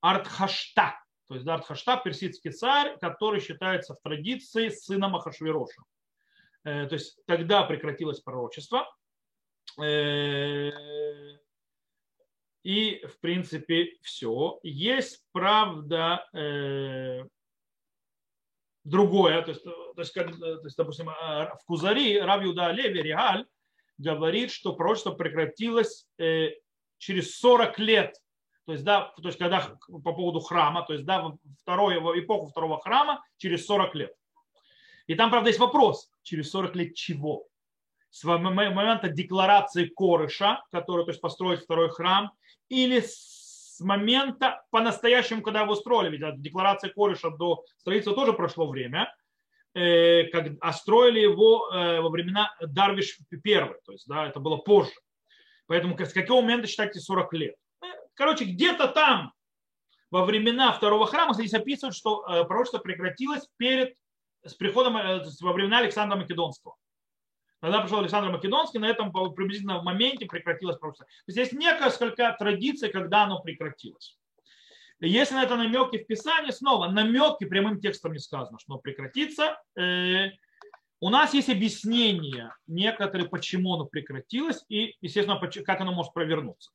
[0.01, 1.04] Артхашта.
[1.35, 5.83] Есть Дарт Хаштаб, персидский царь, который считается в традиции сыном Ахашвироша.
[6.65, 8.89] Э, то есть тогда прекратилось пророчество.
[9.81, 10.71] Э,
[12.63, 14.59] и, в принципе, все.
[14.63, 17.25] Есть, правда, э,
[18.85, 19.43] другое.
[19.43, 23.47] То есть, то есть, как, то есть допустим, в Кузари Рав Юда Леви Реаль
[23.99, 26.07] говорит, что пророчество прекратилось
[26.99, 28.17] через 40 лет
[28.67, 32.47] то есть, да, то есть когда по поводу храма, то есть, да, второе, в эпоху
[32.47, 34.15] второго храма через 40 лет.
[35.07, 37.47] И там, правда, есть вопрос, через 40 лет чего?
[38.11, 42.33] С момента декларации Корыша, который, то есть, построить второй храм,
[42.69, 48.67] или с момента по-настоящему, когда его строили, ведь от декларации Корыша до строительства тоже прошло
[48.67, 49.15] время,
[49.75, 54.57] э, как, а строили его э, во времена Дарвиш I, то есть, да, это было
[54.57, 54.93] позже.
[55.67, 57.57] Поэтому с какого момента считайте 40 лет?
[58.15, 59.33] Короче, где-то там
[60.11, 63.95] во времена второго храма здесь описывают, что э, пророчество прекратилось перед
[64.45, 66.77] с приходом э, во времена Александра Македонского.
[67.61, 71.07] Когда пришел Александр Македонский, на этом приблизительно в моменте прекратилось пророчество.
[71.27, 74.19] Есть несколько традиций, когда оно прекратилось.
[75.01, 79.59] Если на это намеки в Писании, снова намеки прямым текстом не сказано, что оно прекратится.
[79.77, 80.29] Э,
[81.01, 86.71] у нас есть объяснение некоторые, почему оно прекратилось и, естественно, как оно может провернуться.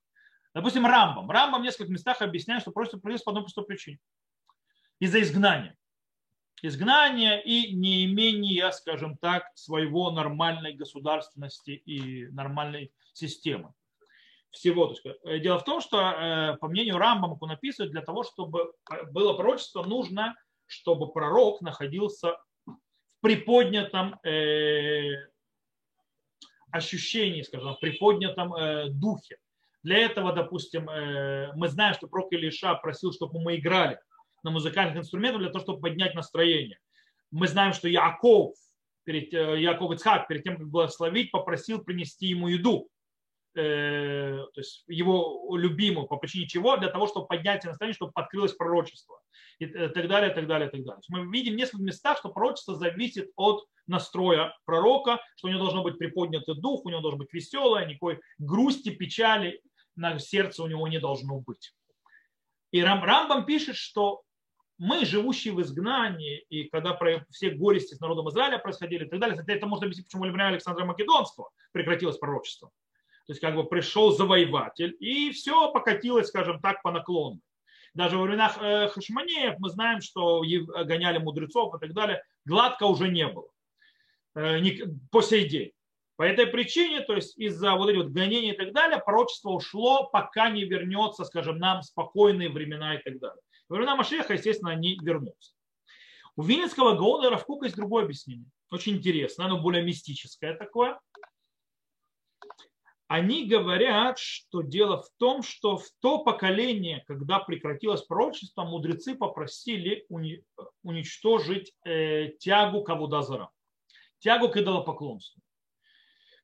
[0.54, 1.30] Допустим, Рамбам.
[1.30, 4.00] Рамбам в нескольких местах объясняет, что просто произошло по одной простой причине.
[5.00, 5.78] Из-за изгнания.
[6.62, 13.74] Изгнания и неимения, скажем так, своего нормальной государственности и нормальной системы.
[14.52, 14.94] всего.
[15.24, 18.74] Э, дело в том, что э, по мнению Рамбама, он описывает, для того, чтобы
[19.12, 20.36] было пророчество, нужно,
[20.66, 25.12] чтобы пророк находился в приподнятом э,
[26.72, 29.38] ощущении, скажем, в приподнятом э, духе.
[29.84, 34.00] Для этого, допустим, э, мы знаем, что пророк Илиша просил, чтобы мы играли
[34.44, 36.80] на музыкальных инструментах для того, чтобы поднять настроение.
[37.32, 38.56] Мы знаем, что Яков,
[39.06, 42.90] перед, э, Яков Ицхак, перед тем, как благословить, попросил принести ему еду.
[43.56, 46.78] Э, то есть его любимую, по причине чего?
[46.78, 49.20] Для того, чтобы поднять настроение, чтобы открылось пророчество.
[49.60, 51.02] И так далее, так далее, так далее.
[51.10, 55.84] Мы видим в нескольких местах, что пророчество зависит от настроя пророка, что у него должно
[55.84, 59.62] быть приподнятый дух, у него должен быть веселое, никакой грусти, печали
[60.00, 61.74] на сердце у него не должно быть.
[62.72, 64.24] И Рам, Рамбам пишет, что
[64.78, 66.98] мы, живущие в изгнании, и когда
[67.30, 70.86] все горести с народом Израиля происходили и так далее, это можно объяснить, почему времена Александра
[70.86, 72.70] Македонского прекратилось пророчество.
[73.28, 77.42] То есть как бы пришел завоеватель, и все покатилось, скажем так, по наклону.
[77.94, 83.10] Даже во временах э, Хашманеев мы знаем, что гоняли мудрецов и так далее, гладко уже
[83.10, 83.50] не было
[84.36, 84.62] э,
[85.12, 85.72] по сей день.
[86.20, 90.10] По этой причине, то есть из-за вот этих вот гонений и так далее, пророчество ушло,
[90.10, 93.42] пока не вернется, скажем, нам спокойные времена и так далее.
[93.70, 95.54] Времена Машеха, естественно, они вернутся.
[96.36, 98.48] У Винницкого Гаона и Равкука есть другое объяснение.
[98.70, 101.00] Очень интересно, оно более мистическое такое.
[103.08, 110.06] Они говорят, что дело в том, что в то поколение, когда прекратилось пророчество, мудрецы попросили
[110.84, 113.52] уничтожить э, тягу к Авудазара,
[114.20, 115.42] тягу к идолопоклонству.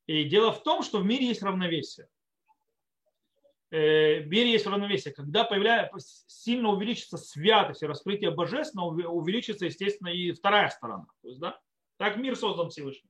[0.08, 2.08] И дело в том, что в мире есть равновесие.
[3.72, 5.14] Э, в мире есть равновесие.
[5.14, 11.08] Когда появляется, сильно увеличится святость и раскрытие божественного, увеличится, естественно, и вторая сторона.
[11.22, 11.60] То есть, да?
[11.98, 13.10] Так мир создан Всевышним.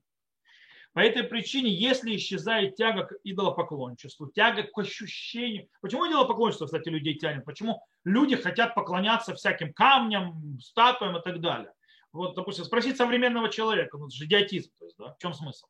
[0.96, 5.68] По этой причине, если исчезает тяга к идолопоклонничеству, тяга к ощущению.
[5.82, 7.44] Почему идолопоклонничество, кстати, людей тянет?
[7.44, 11.70] Почему люди хотят поклоняться всяким камням, статуям и так далее?
[12.12, 15.66] Вот, допустим, спросить современного человека, ну, это же идиотизм, то есть, да, в чем смысл?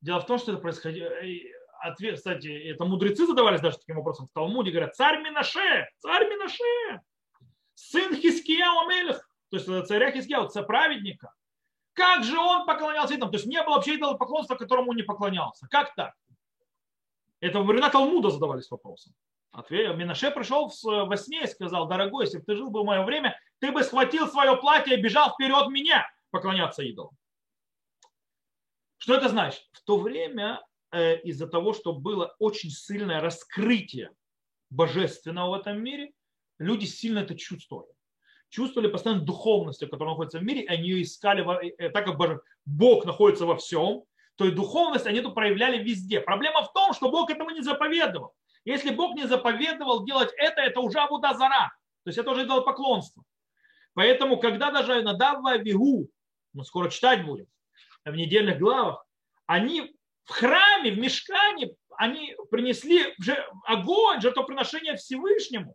[0.00, 1.40] Дело в том, что это происходило, э,
[1.80, 7.00] ответ, кстати, это мудрецы задавались даже таким вопросом в Талмуде, говорят, царь Минаше, царь Минаше,
[7.74, 11.34] сын Хискияу Амелех, то есть царя Хискияу, царь праведника.
[11.92, 13.32] Как же он поклонялся идолам?
[13.32, 15.66] То есть не было вообще идола поклонства, которому он не поклонялся.
[15.68, 16.14] Как так?
[17.40, 19.12] Это во времена Талмуда задавались вопросом.
[19.50, 19.96] Ответ.
[19.96, 23.38] Минаше пришел во сне и сказал, дорогой, если бы ты жил бы в мое время,
[23.58, 27.16] ты бы схватил свое платье и бежал вперед меня поклоняться идолам.
[29.00, 29.62] Что это значит?
[29.72, 30.62] В то время
[30.92, 34.10] э, из-за того, что было очень сильное раскрытие
[34.68, 36.12] божественного в этом мире,
[36.58, 37.90] люди сильно это чувствовали.
[38.50, 41.42] Чувствовали постоянно духовность, которая находится в мире, и они ее искали,
[41.78, 42.18] э, так как
[42.66, 44.04] Бог находится во всем,
[44.36, 46.20] то и духовность они это проявляли везде.
[46.20, 48.34] Проблема в том, что Бог этому не заповедовал.
[48.66, 51.72] Если Бог не заповедовал делать это, это уже Абудазара.
[52.04, 53.24] То есть это уже поклонство.
[53.94, 56.10] Поэтому, когда даже Надава Вигу,
[56.52, 57.46] мы скоро читать будем,
[58.04, 59.04] в недельных главах,
[59.46, 63.14] они в храме, в мешкане, они принесли
[63.64, 65.74] огонь, жертвоприношение Всевышнему.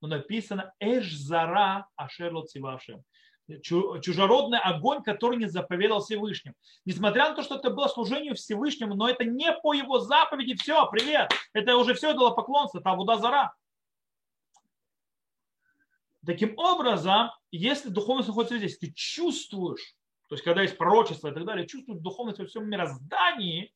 [0.00, 3.02] Но написано Эш-Зара Ашерло Цивашем.
[3.62, 6.54] Чужеродный огонь, который не заповедал Всевышним.
[6.84, 10.56] Несмотря на то, что это было служение Всевышнему, но это не по его заповеди.
[10.56, 11.30] Все, привет.
[11.52, 13.54] Это уже все было поклонство, это Абуда Зара.
[16.24, 19.95] Таким образом, если духовность находится здесь, ты чувствуешь,
[20.28, 23.72] то есть когда есть пророчество и так далее, чувствуешь духовность во всем мироздании,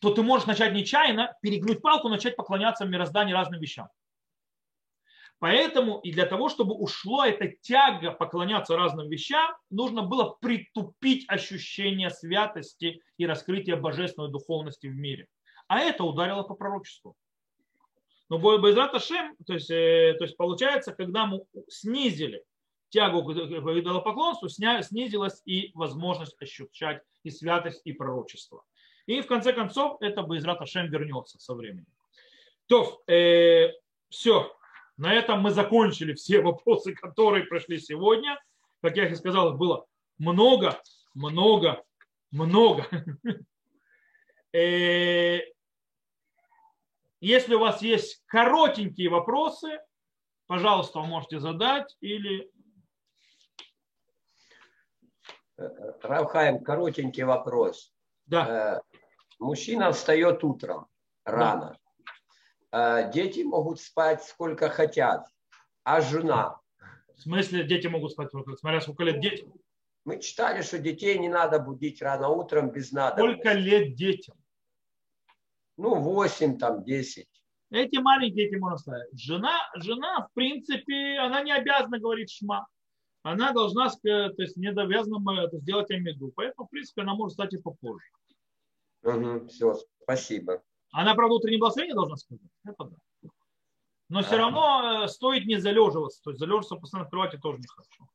[0.00, 3.88] то ты можешь начать нечаянно перегнуть палку, начать поклоняться в мироздании разным вещам.
[5.38, 12.10] Поэтому и для того, чтобы ушло эта тяга поклоняться разным вещам, нужно было притупить ощущение
[12.10, 15.28] святости и раскрытия божественной духовности в мире.
[15.68, 17.16] А это ударило по пророчеству.
[18.28, 22.42] Но Байзрат Ашем, то есть, э, то есть получается, когда мы снизили
[22.96, 28.64] тягу к идолопоклонству, снизилась и возможность ощущать и святость, и пророчество.
[29.04, 31.86] И в конце концов это Байзрат Ашем вернется со временем.
[32.68, 33.68] То, э,
[34.08, 34.50] все.
[34.96, 38.40] На этом мы закончили все вопросы, которые прошли сегодня.
[38.80, 39.84] Как я и сказал, было
[40.16, 40.80] много,
[41.14, 41.84] много,
[42.30, 42.88] много.
[44.52, 45.40] Э,
[47.20, 49.80] если у вас есть коротенькие вопросы,
[50.46, 52.50] пожалуйста, вы можете задать или...
[55.56, 57.92] Равхаем, коротенький вопрос.
[58.26, 58.82] Да.
[58.82, 58.96] Э,
[59.38, 60.86] мужчина встает утром
[61.24, 61.78] рано.
[62.72, 63.00] Да.
[63.06, 65.26] Э, дети могут спать сколько хотят,
[65.84, 66.60] а жена...
[67.14, 68.54] В смысле дети могут спать сколько?
[68.56, 69.50] Смотря сколько лет детям.
[70.04, 73.16] Мы читали, что детей не надо будить рано утром без надо.
[73.16, 74.36] Сколько лет детям?
[75.78, 77.26] Ну, 8, там, 10.
[77.70, 79.08] Эти маленькие, эти можно сказать.
[79.14, 82.66] Жена, жена, в принципе, она не обязана говорить шма.
[83.26, 86.30] Она должна, то есть не обязана это сделать амиду.
[86.36, 88.06] Поэтому, в принципе, она может стать и попозже.
[89.02, 90.62] Угу, все, спасибо.
[90.92, 92.46] Она, правда, утреннее благословение должна сказать.
[92.64, 93.30] Это да.
[94.08, 96.22] Но все равно э, стоит не залеживаться.
[96.22, 98.08] То есть залеживаться постоянно в кровати тоже нехорошо.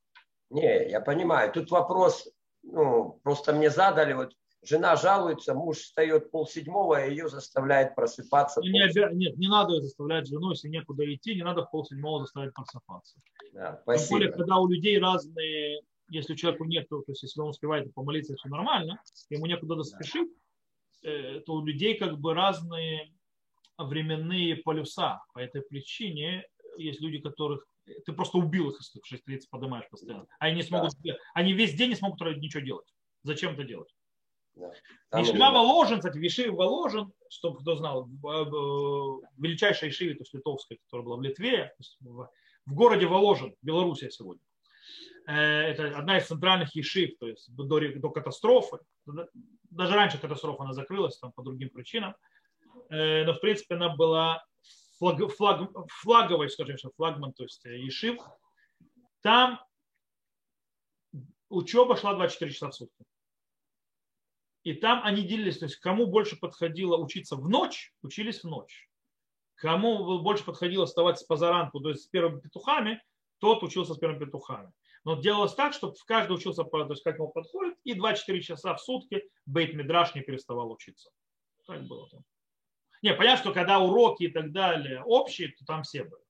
[0.48, 1.52] Не, я понимаю.
[1.52, 2.26] Тут вопрос,
[2.62, 4.32] ну, просто мне задали, вот
[4.62, 8.60] жена жалуется, муж встает полседьмого, и ее заставляет просыпаться.
[8.60, 12.54] Не, не, нет, не надо заставлять жену, если некуда идти, не надо в полседьмого заставлять
[12.54, 13.20] просыпаться.
[13.52, 14.08] Да, спасибо.
[14.08, 17.92] Тем более, когда у людей разные, если у человека нет, то есть если он успевает
[17.92, 20.30] помолиться, все нормально, ему некуда спешить,
[21.02, 23.12] э, то у людей как бы разные
[23.78, 25.22] временные полюса.
[25.34, 27.66] По этой причине есть люди, которых
[28.06, 30.26] ты просто убил их, если в 6.30 поднимаешь постоянно.
[30.38, 31.14] Они, не смогут, да.
[31.34, 32.86] они весь день не смогут ничего делать.
[33.24, 33.92] Зачем это делать?
[34.54, 34.70] Да.
[35.20, 38.06] Вишива Воложен, кстати, Вишив Воложен, чтобы кто знал,
[39.38, 42.28] величайшая Ишива, то есть литовская, которая была в Литве, в,
[42.66, 44.42] в городе Воложен, Белоруссия сегодня.
[45.26, 48.78] Э, это одна из центральных Ешив, то есть до, до катастрофы.
[49.70, 52.14] Даже раньше катастрофа она закрылась там, по другим причинам.
[52.90, 54.44] Э, но в принципе она была
[54.98, 58.18] флаг, флаг, флаговой, скажем, флагман, то есть Ешив.
[59.22, 59.60] Там
[61.48, 63.04] учеба шла 24 часа в сутки.
[64.62, 68.88] И там они делились, то есть кому больше подходило учиться в ночь, учились в ночь.
[69.56, 73.02] Кому больше подходило вставать с позаранку, то есть с первыми петухами,
[73.38, 74.72] тот учился с первыми петухами.
[75.04, 78.80] Но делалось так, чтобы каждый учился, то есть как ему подходит, и 2-4 часа в
[78.80, 81.10] сутки Бейт Мидраш не переставал учиться.
[81.66, 82.24] Так было там.
[83.02, 86.22] Не, понятно, что когда уроки и так далее общие, то там все были.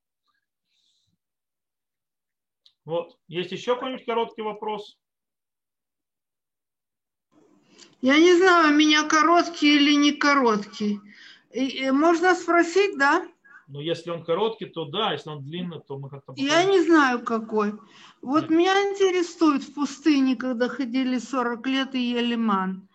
[2.87, 3.19] Вот.
[3.29, 4.99] Есть еще какой-нибудь короткий вопрос?
[8.03, 11.01] Я не знаю, у меня короткий или не короткий.
[11.53, 13.25] И, можно спросить, да?
[13.69, 16.33] Ну, если он короткий, то да, если он длинный, то мы как-то...
[16.37, 17.75] Я не знаю, какой.
[18.21, 18.51] Вот Нет.
[18.51, 22.89] меня интересует в пустыне, когда ходили 40 лет и ели ман.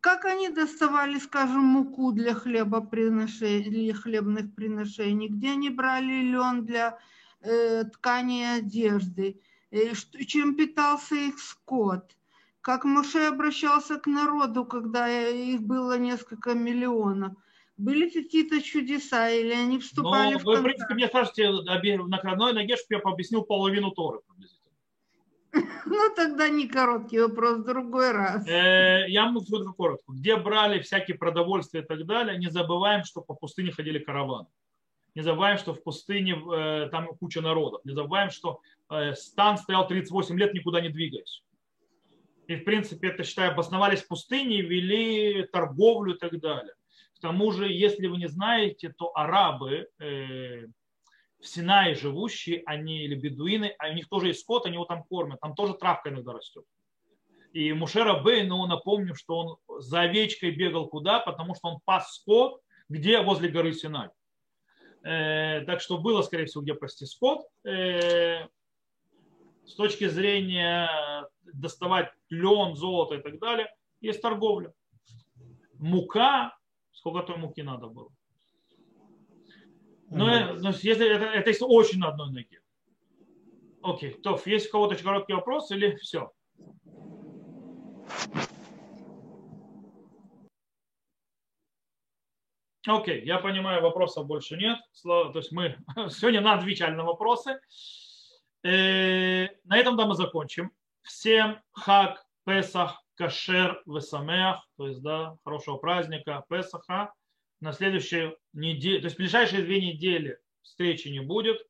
[0.00, 5.28] Как они доставали, скажем, муку для хлебоприношений, для хлебных приношений?
[5.28, 6.98] Где они брали лен для
[7.40, 9.40] э, ткани и одежды?
[9.70, 12.14] И что, чем питался их скот?
[12.60, 17.32] Как Моше обращался к народу, когда их было несколько миллионов.
[17.76, 20.46] Были какие-то чудеса, или они вступали ну, в контакт?
[20.46, 24.20] Вы, в принципе, мне скажете на одной ноге, чтобы я объяснил половину Торы
[25.86, 28.46] Ну, тогда не короткий вопрос, в другой раз.
[28.46, 30.12] Э, я могу сказать коротко.
[30.12, 34.46] Где брали всякие продовольствия и так далее, не забываем, что по пустыне ходили караваны.
[35.14, 37.80] Не забываем, что в пустыне э, там куча народов.
[37.84, 38.60] Не забываем, что
[38.90, 41.42] э, стан стоял 38 лет, никуда не двигаясь.
[42.50, 46.74] И, в принципе, это, считаю, обосновались в пустыне, вели торговлю и так далее.
[47.14, 50.66] К тому же, если вы не знаете, то арабы э,
[51.38, 55.04] в Синае живущие, они или бедуины, а у них тоже есть скот, они его там
[55.04, 56.64] кормят, там тоже травка иногда растет.
[57.52, 62.16] И Мушера Бей, ну, напомню, что он за овечкой бегал куда, потому что он пас
[62.16, 64.08] скот, где возле горы Синай.
[65.04, 67.46] Э, так что было, скорее всего, где пасти скот.
[67.64, 68.48] Э,
[69.66, 70.90] с точки зрения
[71.52, 74.72] доставать лен, золото и так далее, есть торговля.
[75.74, 76.56] Мука,
[76.92, 78.10] сколько той муки надо было.
[80.10, 80.58] Но, mm-hmm.
[80.60, 82.60] но если это, это если очень на одной ноге.
[83.82, 86.32] Окей, то есть у кого-то короткий вопрос или все?
[92.86, 94.78] Окей, я понимаю, вопросов больше нет.
[95.02, 95.76] То есть мы
[96.10, 97.60] сегодня отвечали на вопросы.
[98.62, 100.72] Э, на этом да мы закончим.
[101.10, 107.12] Всем хак, Песах, Кашер, Весамех, то есть, да, хорошего праздника, Песаха.
[107.60, 111.60] На следующей неделе, то есть ближайшие две недели встречи не будет.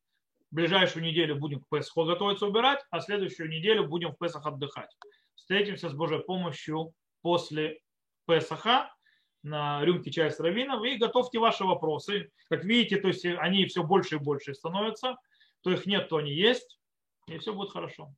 [0.51, 4.95] Ближайшую неделю будем к Песаху готовиться убирать, а следующую неделю будем в Песах отдыхать.
[5.33, 6.93] Встретимся с Божьей помощью
[7.23, 7.81] после
[8.27, 8.93] Песаха
[9.41, 12.31] на рюмке чая с раввином и готовьте ваши вопросы.
[12.47, 15.17] Как видите, то есть они все больше и больше становятся.
[15.61, 16.79] То их нет, то они есть.
[17.27, 18.13] И все будет хорошо.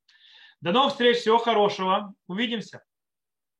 [0.63, 2.13] До новых встреч, всего хорошего.
[2.25, 2.85] Увидимся.